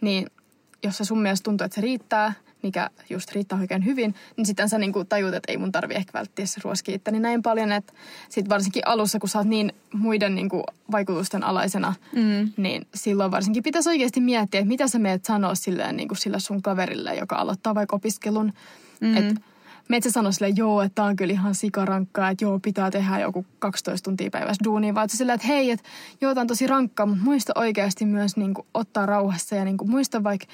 [0.00, 0.26] niin
[0.82, 2.32] jos se sun mielestä tuntuu, että se riittää,
[2.64, 6.18] mikä just riittää oikein hyvin, niin sitten sä niinku tajut, että ei mun tarvi ehkä
[6.18, 7.92] välttämättä ruoskia itteni näin paljon, että
[8.28, 12.52] sit varsinkin alussa, kun sä oot niin muiden niinku vaikutusten alaisena, Mm.
[12.56, 16.40] niin silloin varsinkin pitäisi oikeasti miettiä, että mitä sä meet sanoa silleen, niin kuin sille
[16.40, 18.52] sun kaverille, joka aloittaa vaikka opiskelun.
[19.00, 19.16] Mm.
[19.16, 19.40] Että
[19.88, 23.18] meet sä sanoa silleen, joo, että tää on kyllä ihan sikarankkaa, että joo, pitää tehdä
[23.20, 25.88] joku 12 tuntia päivässä duunia, vaan että silleen, että hei, että
[26.20, 29.76] joo, tää on tosi rankkaa, mutta muista oikeasti myös niin kuin, ottaa rauhassa ja niin
[29.76, 30.46] kuin, muista vaikka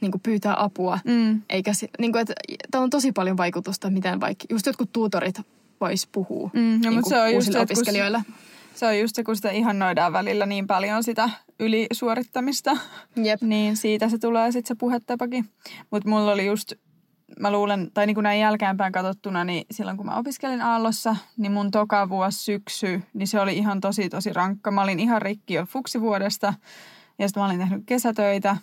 [0.00, 0.98] niin kuin, pyytää apua.
[1.04, 1.42] Mm.
[1.48, 2.34] Eikä, niin kuin, että
[2.70, 5.40] täällä on tosi paljon vaikutusta, miten vaikka just jotkut tuutorit
[5.80, 8.22] vois puhua Mm, no, niin mut kuin, se on just uusille se, kun opiskelijoille.
[8.74, 11.30] Se on just se, kun sitä ihannoidaan välillä niin paljon sitä
[11.60, 12.76] ylisuorittamista.
[13.16, 13.42] Jep.
[13.42, 15.48] Niin siitä se tulee sitten se puhetapakin.
[15.90, 16.72] Mutta mulla oli just,
[17.40, 21.52] mä luulen, tai niin kuin näin jälkeenpäin katsottuna, niin silloin kun mä opiskelin Aallossa, niin
[21.52, 24.70] mun toka vuosi syksy, niin se oli ihan tosi tosi rankka.
[24.70, 26.54] Mä olin ihan rikki jo fuksivuodesta
[27.18, 28.56] ja sitten mä olin tehnyt kesätöitä.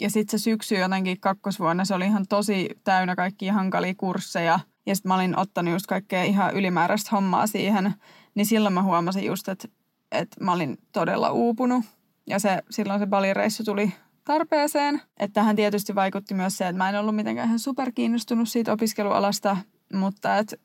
[0.00, 4.60] Ja sitten se syksy jotenkin kakkosvuonna, se oli ihan tosi täynnä kaikkia hankalia kursseja.
[4.86, 7.94] Ja sitten mä olin ottanut just kaikkea ihan ylimääräistä hommaa siihen.
[8.34, 9.68] Niin silloin mä huomasin just, että,
[10.12, 11.84] että mä olin todella uupunut.
[12.26, 13.92] Ja se, silloin se balireissu tuli
[14.24, 15.02] tarpeeseen.
[15.16, 19.56] Että tähän tietysti vaikutti myös se, että mä en ollut mitenkään ihan superkiinnostunut siitä opiskelualasta,
[19.92, 20.56] mutta että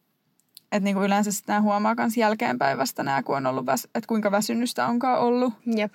[0.72, 2.18] et niinku yleensä nämä huomaa myös
[3.04, 5.54] nämä, kun on ollut, väs- että kuinka väsynnystä onkaan ollut.
[5.66, 5.94] Jep.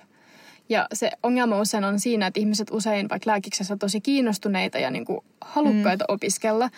[0.71, 4.91] Ja se ongelma usein on siinä, että ihmiset usein vaikka lääkiksessä on tosi kiinnostuneita ja
[4.91, 6.15] niin kuin halukkaita mm.
[6.15, 6.71] opiskella.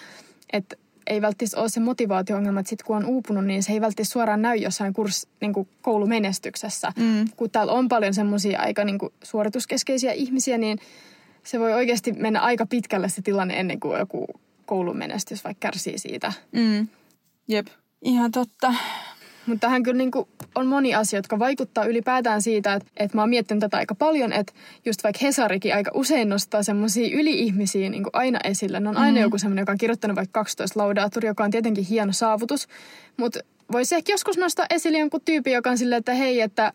[0.52, 0.76] Että
[1.06, 4.42] ei välttämättä ole se motivaatio-ongelma, että sit kun on uupunut, niin se ei välttämättä suoraan
[4.42, 6.92] näy jossain kurs, niin kuin koulumenestyksessä.
[6.96, 7.24] Mm.
[7.36, 10.78] Kun täällä on paljon semmoisia aika niin kuin suorituskeskeisiä ihmisiä, niin
[11.44, 14.26] se voi oikeasti mennä aika pitkälle se tilanne ennen kuin joku
[14.66, 16.32] koulumenestys vaikka kärsii siitä.
[16.52, 16.88] Mm.
[17.48, 17.66] Jep.
[18.02, 18.74] Ihan totta.
[19.46, 23.28] Mutta tähän kyllä niinku on moni asia, jotka vaikuttaa ylipäätään siitä, että, että mä oon
[23.30, 24.52] miettinyt tätä aika paljon, että
[24.84, 28.80] just vaikka Hesarikin aika usein nostaa semmoisia yli-ihmisiä niinku aina esille.
[28.80, 29.22] Ne on aina Mm.
[29.22, 32.68] joku semmoinen, joka on kirjoittanut vaikka 12 laudaattori, joka on tietenkin hieno saavutus.
[33.16, 33.40] Mutta
[33.72, 36.72] voisi ehkä joskus nostaa esille jonkun tyypin, joka on silleen, että hei, että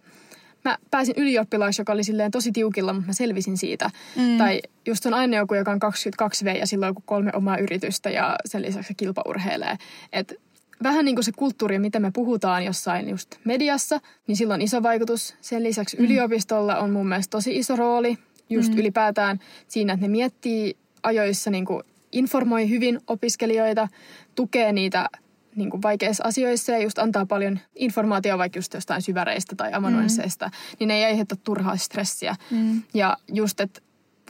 [0.66, 3.90] mä pääsin ylioppilaaksi, joka oli silleen tosi tiukilla, mutta mä selvisin siitä.
[4.16, 4.38] Mm.
[4.38, 8.36] Tai just on aina joku, joka on 22V ja sillä on kolme omaa yritystä ja
[8.46, 9.78] sen lisäksi kilpaurheilee.
[10.14, 10.34] Et
[10.84, 14.84] vähän niin kuin se kulttuuri, mitä me puhutaan jossain just mediassa, niin sillä on iso
[14.84, 15.36] vaikutus.
[15.42, 16.06] Sen lisäksi mm.
[16.06, 18.18] yliopistolla on mun mielestä tosi iso rooli
[18.50, 18.80] just mm.
[18.80, 23.88] ylipäätään siinä, että ne miettii ajoissa, niin kuin informoi hyvin opiskelijoita,
[24.36, 25.10] tukee niitä
[25.56, 30.46] niin kuin vaikeissa asioissa ja just antaa paljon informaatiota vaikka just jostain syväreistä tai amanuensseista,
[30.46, 30.52] mm.
[30.80, 32.36] niin ne ei aiheuta turhaa stressiä.
[32.52, 32.82] Mm.
[32.94, 33.82] Ja just, että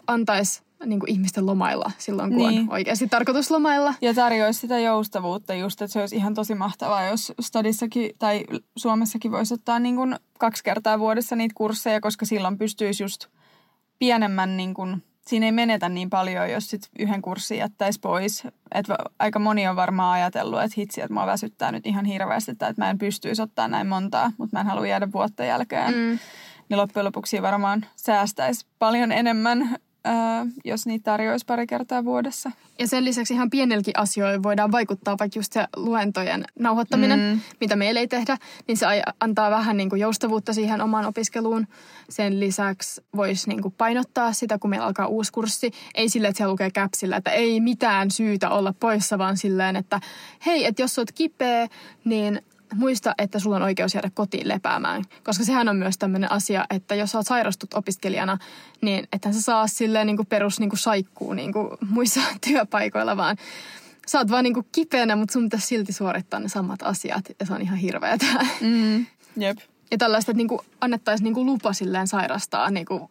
[0.07, 2.61] antaisi niin kuin ihmisten lomailla silloin, kun Niin.
[2.61, 3.93] on oikeasti tarkoitus lomailla.
[4.01, 8.43] Ja tarjoaisi sitä joustavuutta just, että se olisi ihan tosi mahtavaa, jos Stadissakin tai
[8.75, 13.27] Suomessakin voisi ottaa niin kuin kaksi kertaa vuodessa niitä kursseja, koska silloin pystyisi just
[13.99, 18.43] pienemmän, niin kuin, siinä ei menetä niin paljon, jos sit yhden kurssin jättäisi pois.
[18.71, 18.85] Et
[19.19, 22.81] aika moni on varmaan ajatellut, että hitsi, että mua väsyttää nyt ihan hirveästi, tai että
[22.81, 25.93] mä en pystyisi ottaa näin montaa, mutta mä en halua jäädä vuotta jälkeen.
[25.93, 26.19] Mm.
[26.69, 32.51] Niin loppujen lopuksi varmaan säästäisi paljon enemmän, ää, jos niitä tarjoaisi pari kertaa vuodessa.
[32.79, 37.39] Ja sen lisäksi ihan pienelläkin asioilla voidaan vaikuttaa, vaikka just se luentojen nauhoittaminen, Mm.
[37.61, 38.37] mitä meillä ei tehdä,
[38.67, 38.85] niin se
[39.19, 41.67] antaa vähän niin kuin joustavuutta siihen omaan opiskeluun.
[42.09, 45.71] Sen lisäksi voisi niin kuin painottaa sitä, kun meillä alkaa uusi kurssi.
[45.95, 49.99] Ei sille, että siellä lukee käpsillä, että ei mitään syytä olla poissa, vaan silleen, että
[50.45, 51.67] hei, että jos oot kipeä,
[52.03, 52.41] niin
[52.75, 55.03] muista, että sulla on oikeus jäädä kotiin lepäämään.
[55.23, 58.37] Koska sehän on myös tämmöinen asia, että jos sä oot sairastut opiskelijana,
[58.81, 63.17] niin ethän sä saa silleen niin kuin perus niin kuin saikkuu niin kuin muissa työpaikoilla,
[63.17, 63.37] vaan
[64.07, 67.25] sä oot vaan niin kuin kipeänä, mutta sun pitäisi silti suorittaa ne samat asiat.
[67.39, 68.25] Ja se on ihan hirveetä.
[68.61, 69.05] Mm.
[69.37, 69.57] Jep.
[69.91, 73.03] Ja tällaista, että niin kuin annettaisiin niin kuin lupa silleen sairastaa, niin kuin,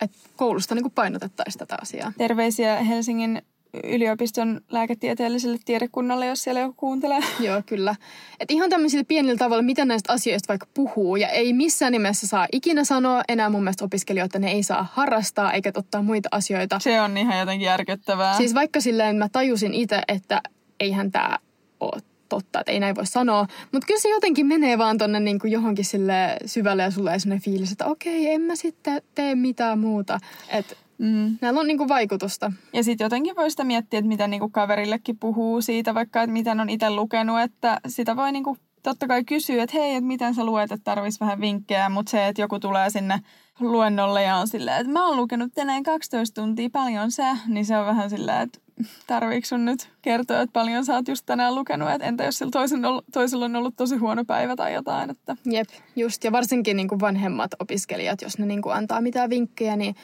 [0.00, 2.12] että koulusta niin kuin painotettaisiin tätä asiaa.
[2.18, 3.42] Terveisiä Helsingin
[3.84, 7.20] yliopiston lääketieteelliselle tiedekunnalle, jos siellä joku kuuntelee.
[7.40, 7.94] Joo, kyllä.
[8.40, 11.16] Et ihan tämmöisillä pienillä tavalla, miten näistä asioista vaikka puhuu.
[11.16, 14.88] Ja ei missään nimessä saa ikinä sanoa enää mun mielestä opiskelijoita, että ne ei saa
[14.92, 16.78] harrastaa eikä ottaa muita asioita.
[16.78, 18.36] Se on ihan jotenkin järkyttävää.
[18.36, 20.42] Siis vaikka silleen mä tajusin itse, että
[20.80, 21.38] eihän tämä
[21.80, 23.46] ole totta, että ei näin voi sanoa.
[23.72, 27.38] Mutta kyllä se jotenkin menee vaan tonne niin kuin johonkin sille syvälle ja sulle ei
[27.38, 30.18] fiilis, että okei, en mä sitten tee mitään muuta.
[30.48, 31.38] Että mm.
[31.40, 32.52] näillä on niin kuin vaikutusta.
[32.72, 36.60] Ja sitten jotenkin voi sitä miettiä, että mitä niinku kaverillekin puhuu siitä, vaikka että miten
[36.60, 40.44] on itse lukenut, että sitä voi niinku totta kai kysyä, että hei, että miten sä
[40.44, 43.20] luet, että tarvitsisi vähän vinkkejä, mutta se, että joku tulee sinne
[43.60, 47.76] luennolle ja on silleen, että mä oon lukenut tänään 12 tuntia, paljon sä, niin se
[47.76, 48.58] on vähän silleen, että
[49.06, 52.50] tarviiko sun nyt kertoa, että paljon sä oot just tänään lukenut, että entä jos sillä
[52.50, 52.82] toisen,
[53.12, 56.24] toisella on ollut tosi huono päivä tai jotain, että Jep, just.
[56.24, 59.94] Ja varsinkin niin kuin vanhemmat opiskelijat, jos ne niin kuin antaa mitään vinkkejä, niin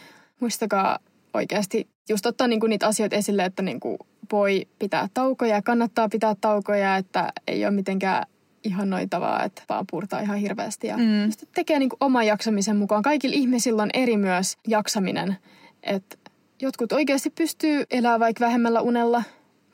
[0.40, 0.98] muistakaa
[1.34, 3.98] oikeasti just ottaa niin kuin niitä asioita esille, että niin kuin
[4.32, 8.26] voi pitää taukoja ja kannattaa pitää taukoja, että ei ole mitenkään
[8.64, 10.86] ihannoitavaa, että vaan purtaa ihan hirveästi.
[10.86, 11.02] Ja Mm.
[11.54, 13.02] tekee niin kuin oman jaksamisen mukaan.
[13.02, 15.36] Kaikilla ihmisillä on eri myös jaksaminen.
[15.82, 16.16] Että
[16.62, 19.22] jotkut oikeasti pystyy elämään vaikka vähemmällä unella,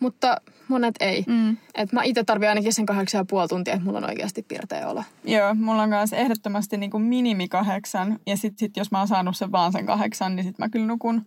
[0.00, 0.36] mutta
[0.68, 1.24] monet ei.
[1.26, 1.56] mm.
[1.74, 4.88] Et mä itse tarvitsen ainakin sen kahdeksan ja puoli tuntia, että mulla on oikeasti pirteä
[4.88, 5.04] olo.
[5.24, 8.18] Joo, mulla on myös ehdottomasti niin kuin minimi kahdeksan.
[8.26, 10.86] Ja sitten sit, jos mä oon saanut sen vaan sen kahdeksan, niin sitten mä kyllä
[10.86, 11.26] nukun,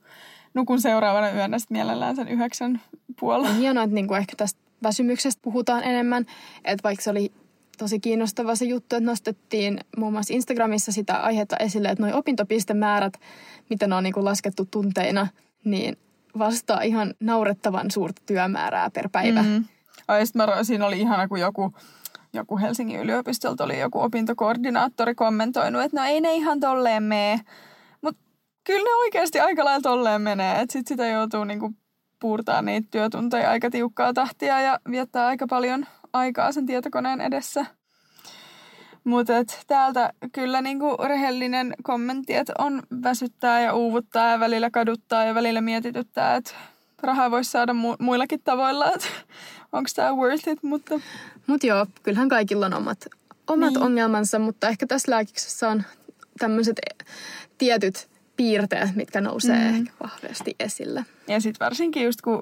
[0.54, 2.82] nukun seuraavana yönä sit mielellään sen yhdeksän
[3.20, 3.50] puolella.
[3.50, 6.26] On hienoa, että niinku ehkä tästä väsymyksestä puhutaan enemmän.
[6.66, 7.32] Että vaikka se oli
[7.78, 13.14] tosi kiinnostava se juttu, että nostettiin muun muassa Instagramissa sitä aihetta esille, että noi opintopistemäärät,
[13.70, 15.28] mitä ne on niinku laskettu tunteina,
[15.64, 15.98] niin
[16.40, 19.44] vastaa ihan naurettavan suurta työmäärää per päivä.
[19.44, 19.66] Mm.
[20.08, 21.74] Ai, mä, siinä oli ihana, kun joku,
[22.34, 27.42] joku Helsingin yliopistolta oli joku opintokoordinaattori kommentoinut, että no ei ne ihan tolleen mene.
[28.02, 28.22] Mutta
[28.64, 30.62] kyllä ne oikeasti aika lailla tolleen menee.
[30.62, 31.74] Että sit sitä joutuu niinku
[32.20, 37.66] puurtaa niitä työtunteja aika tiukkaa tahtia ja viettää aika paljon aikaa sen tietokoneen edessä.
[39.08, 39.34] Mutta
[39.68, 45.62] täältä kyllä niinku rehellinen kommentti, että on väsyttää ja uuvuttaa ja välillä kaduttaa ja välillä
[45.62, 46.52] mietityttää, että
[47.02, 49.08] rahaa voisi saada mu- muillakin tavoilla, että
[49.72, 51.00] onko tämä worth it, mutta
[51.48, 52.98] Mutta joo, kyllähän kaikilla on omat,
[53.48, 53.84] omat Niin.
[53.84, 55.84] ongelmansa, mutta ehkä tässä lääkiksessä on
[56.40, 56.80] tämmöiset
[57.58, 59.64] tietyt piirteet, mitkä nousee Mm.
[59.72, 59.76] mm.
[59.76, 61.06] ehkä vahvasti esille.
[61.28, 62.42] ja sitten varsinkin just kun,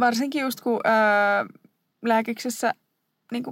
[0.00, 1.46] varsinkin just kun ää,
[2.04, 2.74] lääkiksessä
[3.32, 3.42] niin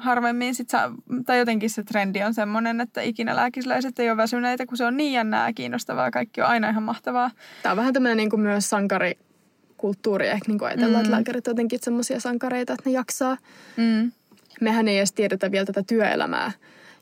[0.00, 0.92] harvemmin sit saa,
[1.26, 4.96] tai jotenkin se trendi on semmoinen, että ikinä lääkisläiset ei ole väsyneitä, kun se on
[4.96, 7.30] niin jännää ja kiinnostavaa, kaikki on aina ihan mahtavaa.
[7.62, 11.00] Tämä on vähän tämmöinen niin kuin myös sankarikulttuuri, ehkä niin ajatellaan, Mm.
[11.00, 13.36] että lääkärit on jotenkin semmoisia sankareita, että ne jaksaa.
[13.76, 14.12] Mm.
[14.60, 16.52] Mehän ei edes tiedetä vielä tätä työelämää,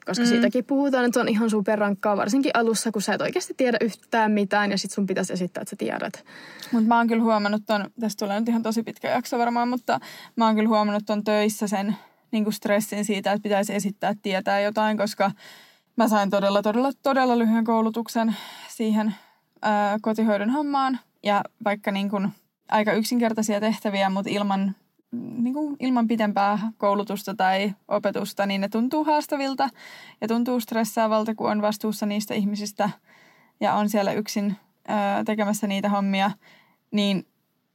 [0.06, 0.28] koska Mm.
[0.28, 0.30] mm.
[0.30, 4.32] siitäkin puhutaan, että se on ihan superrankkaa, varsinkin alussa, kun sä et oikeasti tiedä yhtään
[4.32, 6.24] mitään ja sit sun pitäisi esittää, että sä tiedät.
[6.72, 10.00] Mutta mä oon kyllä huomannut ton, tästä tulee nyt ihan tosi pitkä jakso varmaan, mutta
[10.36, 11.96] mä oon kyllä huomannut ton töissä sen
[12.30, 15.30] niin kuin stressin siitä, että pitäisi esittää tietää jotain, koska
[15.96, 18.36] mä sain todella, todella, todella lyhyen koulutuksen
[18.68, 19.14] siihen
[19.62, 20.98] ää, kotihoidon hommaan.
[21.22, 22.28] Ja vaikka niin kuin
[22.68, 24.74] aika yksinkertaisia tehtäviä, mutta ilman,
[25.12, 29.68] niin kuin ilman pitempää koulutusta tai opetusta, niin ne tuntuu haastavilta
[30.20, 32.90] ja tuntuu stressaavalta, kun on vastuussa niistä ihmisistä
[33.60, 34.56] ja on siellä yksin
[34.88, 36.30] ää, tekemässä niitä hommia,
[36.90, 37.26] niin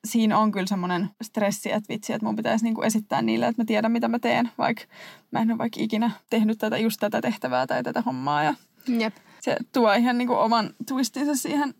[0.06, 3.66] siinä on kyllä semmoinen stressi, että vitsi, että mun pitäisi niinku esittää niille, että mä
[3.66, 4.84] tiedän, mitä mä teen, vaikka
[5.32, 8.44] mä en ole vaikka ikinä tehnyt tätä, just tätä tehtävää tai tätä hommaa.
[8.44, 8.54] Ja
[8.88, 9.16] Jep.
[9.42, 11.74] se tuo ihan niinku oman twistinsä siihen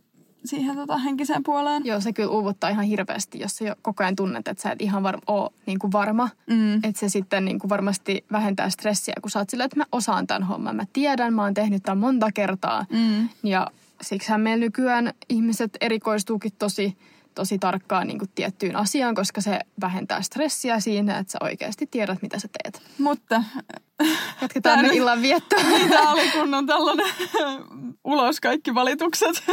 [0.46, 1.86] siihen tota, henkiseen puoleen.
[1.86, 4.82] Joo, se kyllä uuvuttaa ihan hirveästi, jos sä jo koko ajan tunnet, että sä et
[4.82, 6.30] ihan var- ole niin kuin varma.
[6.48, 6.76] Mm.
[6.76, 10.28] Että se sitten niin kuin varmasti vähentää stressiä, kun sä oot silleen, että mä osaan
[10.28, 10.76] tämän homman.
[10.76, 12.86] Mä tiedän, mä oon tehnyt tämän monta kertaa.
[12.90, 13.30] Mm.
[13.44, 13.68] Ja
[14.02, 16.98] siksihän meillä nykyään ihmiset erikoistuukin tosi,
[17.36, 22.22] tosi tarkkaan niin kuin tiettyyn asiaan, koska se vähentää stressiä siinä, että sä oikeasti tiedät,
[22.22, 22.82] mitä sä teet.
[22.98, 23.44] Mutta
[24.42, 25.60] Jatketaan me nyt- illan viettoa.
[25.90, 27.06] Tämä oli kunnon tällainen
[28.04, 29.44] ulos kaikki valitukset.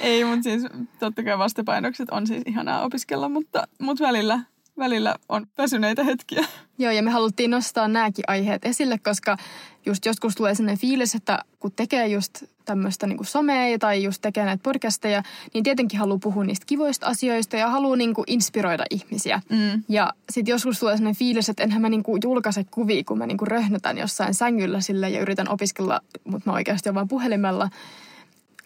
[0.00, 0.62] Ei, mutta siis
[0.98, 4.40] totta kai vastapainokset on siis ihanaa opiskella, mutta, mutta välillä,
[4.78, 6.44] välillä on väsyneitä hetkiä.
[6.78, 9.36] Joo, ja me haluttiin nostaa nämäkin aiheet esille, koska
[9.86, 14.44] just joskus tulee sellainen fiilis, että kun tekee just tämmöistä niin somea tai just tekee
[14.44, 15.22] näitä podcasteja,
[15.54, 19.40] niin tietenkin haluaa puhua niistä kivoista asioista ja haluaa niin kuin inspiroida ihmisiä.
[19.50, 19.82] Mm.
[19.88, 23.44] Ja sitten joskus tulee sellainen fiilis, että enhän mä niinku julkaise kuvia, kun mä niinku
[23.44, 27.68] röhnötän jossain sängyllä sille ja yritän opiskella, mutta mä oikeasti olen vaan puhelimella.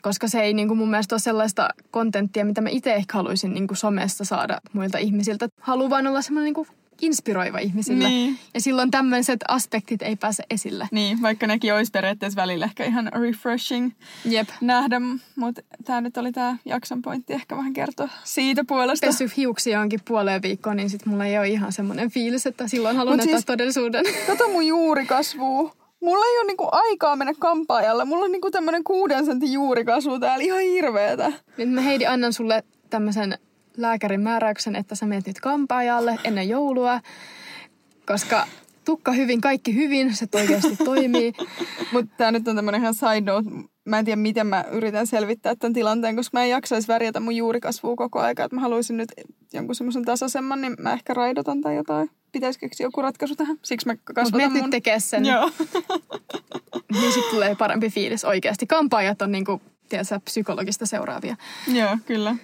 [0.03, 3.75] Koska se ei niinku mun mielestä ole sellaista kontenttia, mitä mä itse ehkä haluaisin niinku
[3.75, 5.49] somessa saada muilta ihmisiltä.
[5.61, 6.67] Haluan vaan olla semmoinen niinku
[7.03, 8.09] inspiroiva ihmisille.
[8.09, 8.39] Niin.
[8.55, 10.89] Ja silloin tämmöiset aspektit ei pääse esille.
[10.91, 13.91] Niin, vaikka nekin olisi periaatteessa välillä ehkä ihan refreshing
[14.25, 14.49] Jep.
[14.61, 15.01] nähdä,
[15.37, 19.07] mutta tämä nyt oli tämä jakson pointti ehkä vähän kertoa siitä puolesta.
[19.07, 22.97] Pessy hiuksia onkin puoleen viikkoon, niin sit mulla ei ole ihan semmoinen fiilis, että silloin
[22.97, 24.05] haluan näyttää siis- todellisuuden.
[24.27, 25.75] Kato mun juurikasvua.
[26.01, 28.05] Mulla ei ole niinku aikaa mennä kampaajalle.
[28.05, 30.45] Mulla on niinku tämmönen kuuden sentin juurikasvu täällä.
[30.45, 31.33] Ihan hirveetä.
[31.57, 33.39] Nyt mä Heidi annan sulle tämmöisen
[33.77, 37.01] lääkärin määräyksen, että sä menet nyt kampaajalle ennen joulua,
[38.07, 38.47] koska
[38.85, 41.33] tukka hyvin, kaikki hyvin, se oikeasti toimii.
[41.93, 43.51] Mutta tää nyt on tämmönen ihan side note.
[43.85, 47.37] Mä en tiedä, miten mä yritän selvittää tämän tilanteen, koska mä en jaksaisi värjätä mun
[47.37, 48.45] juurikasvua koko aika.
[48.45, 49.13] Että mä haluaisin nyt
[49.53, 52.11] jonkun semmoisen tasaisemman, niin mä ehkä raidotan tai jotain.
[52.33, 53.59] Pitäisikö keksiä joku ratkaisu tähän?
[53.63, 54.63] Siksi mä kasvatan menet mun...
[54.63, 55.51] nyt tekee sen, Joo.
[56.93, 58.67] niin sitten tulee parempi fiilis oikeasti.
[58.67, 61.37] Kampaajat on niinku, tiedätkö, psykologista seuraavia.
[61.69, 62.37] Joo, kyllä.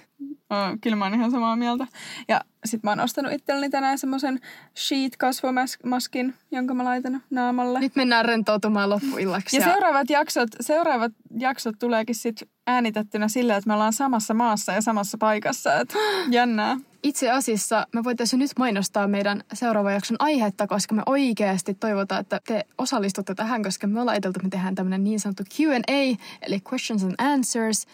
[0.49, 1.87] Oh, kyllä mä oon ihan samaa mieltä.
[2.27, 4.39] Ja sit mä oon ostanut itselleni tänään semmoisen
[4.75, 7.79] sheet-kasvomaskin, jonka mä laitan naamalle.
[7.79, 9.57] Nyt mennään rentoutumaan loppuillaksi.
[9.57, 14.81] Ja seuraavat jaksot, seuraavat jaksot tuleekin sit äänitettynä sillä, että me ollaan samassa maassa ja
[14.81, 15.79] samassa paikassa.
[15.79, 15.93] Et
[16.31, 16.77] jännää.
[17.03, 22.41] Itse asiassa me voitaisiin nyt mainostaa meidän seuraavan jakson aihetta, koska me oikeasti toivotaan, että
[22.47, 26.61] te osallistutte tähän, koska me ollaan ajateltu, että me tehdään tämmöinen niin sanottu Q&A, eli
[26.71, 27.85] questions and answers,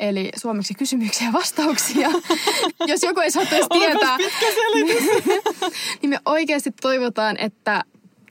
[0.00, 2.08] eli suomeksi kysymyksiä ja vastauksia.
[2.86, 4.18] Jos joku ei saattaisi tietää,
[6.02, 7.84] niin me oikeasti toivotaan, että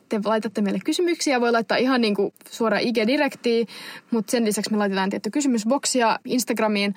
[0.10, 1.42] te laitatte meille kysymyksiä.
[1.42, 3.68] Voi laittaa ihan niin kuin suoraan IG-direktiin,
[4.12, 6.96] mutta sen lisäksi me laitetaan tietty kysymysboksia Instagramiin.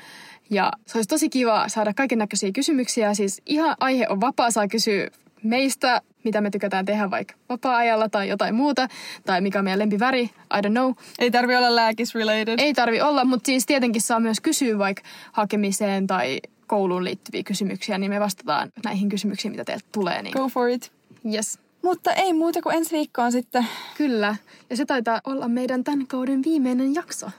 [0.51, 3.15] Ja se olisi tosi kiva saada kaiken näköisiä kysymyksiä.
[3.15, 5.11] Siis ihan aihe on vapaa, saa kysyä
[5.43, 8.89] meistä, mitä me tykätään tehdä vaikka vapaa-ajalla tai jotain muuta.
[9.27, 10.93] Tai mikä on meidän lempiväri, I don't know.
[11.19, 12.55] Ei tarvi olla lääkis-related.
[12.59, 17.99] Ei tarvi olla, mutta siis tietenkin saa myös kysyä vaikka hakemiseen tai kouluun liittyviä kysymyksiä,
[17.99, 20.23] niin me vastataan näihin kysymyksiin, mitä teiltä tulee.
[20.23, 20.93] Niin Go for it.
[21.35, 21.59] yes.
[21.83, 23.67] Mutta ei muuta kuin ensi viikkoon sitten.
[23.97, 24.37] Kyllä.
[24.71, 27.31] Ja se taitaa olla meidän tämän kauden viimeinen jakso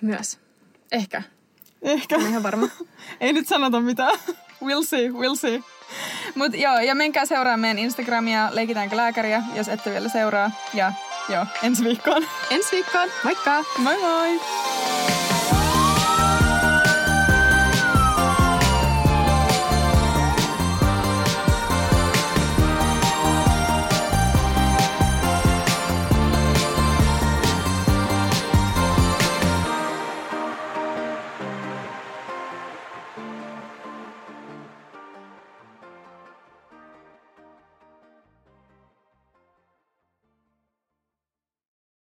[0.00, 0.38] myös.
[0.92, 1.22] Ehkä.
[1.82, 2.16] Ehkä.
[2.16, 2.68] En ihan varma.
[3.20, 4.18] Ei nyt sanota mitään.
[4.64, 5.62] We'll see, we'll see.
[6.34, 10.50] Mut joo, ja menkää seuraamaan meidän Instagramia, leikitäänkö lääkäriä, jos ette vielä seuraa.
[10.74, 10.92] Ja
[11.28, 12.26] joo, ensi viikkoon.
[12.50, 13.08] Ensi viikkoon.
[13.24, 13.64] Moikka!
[13.78, 14.40] Moi moi!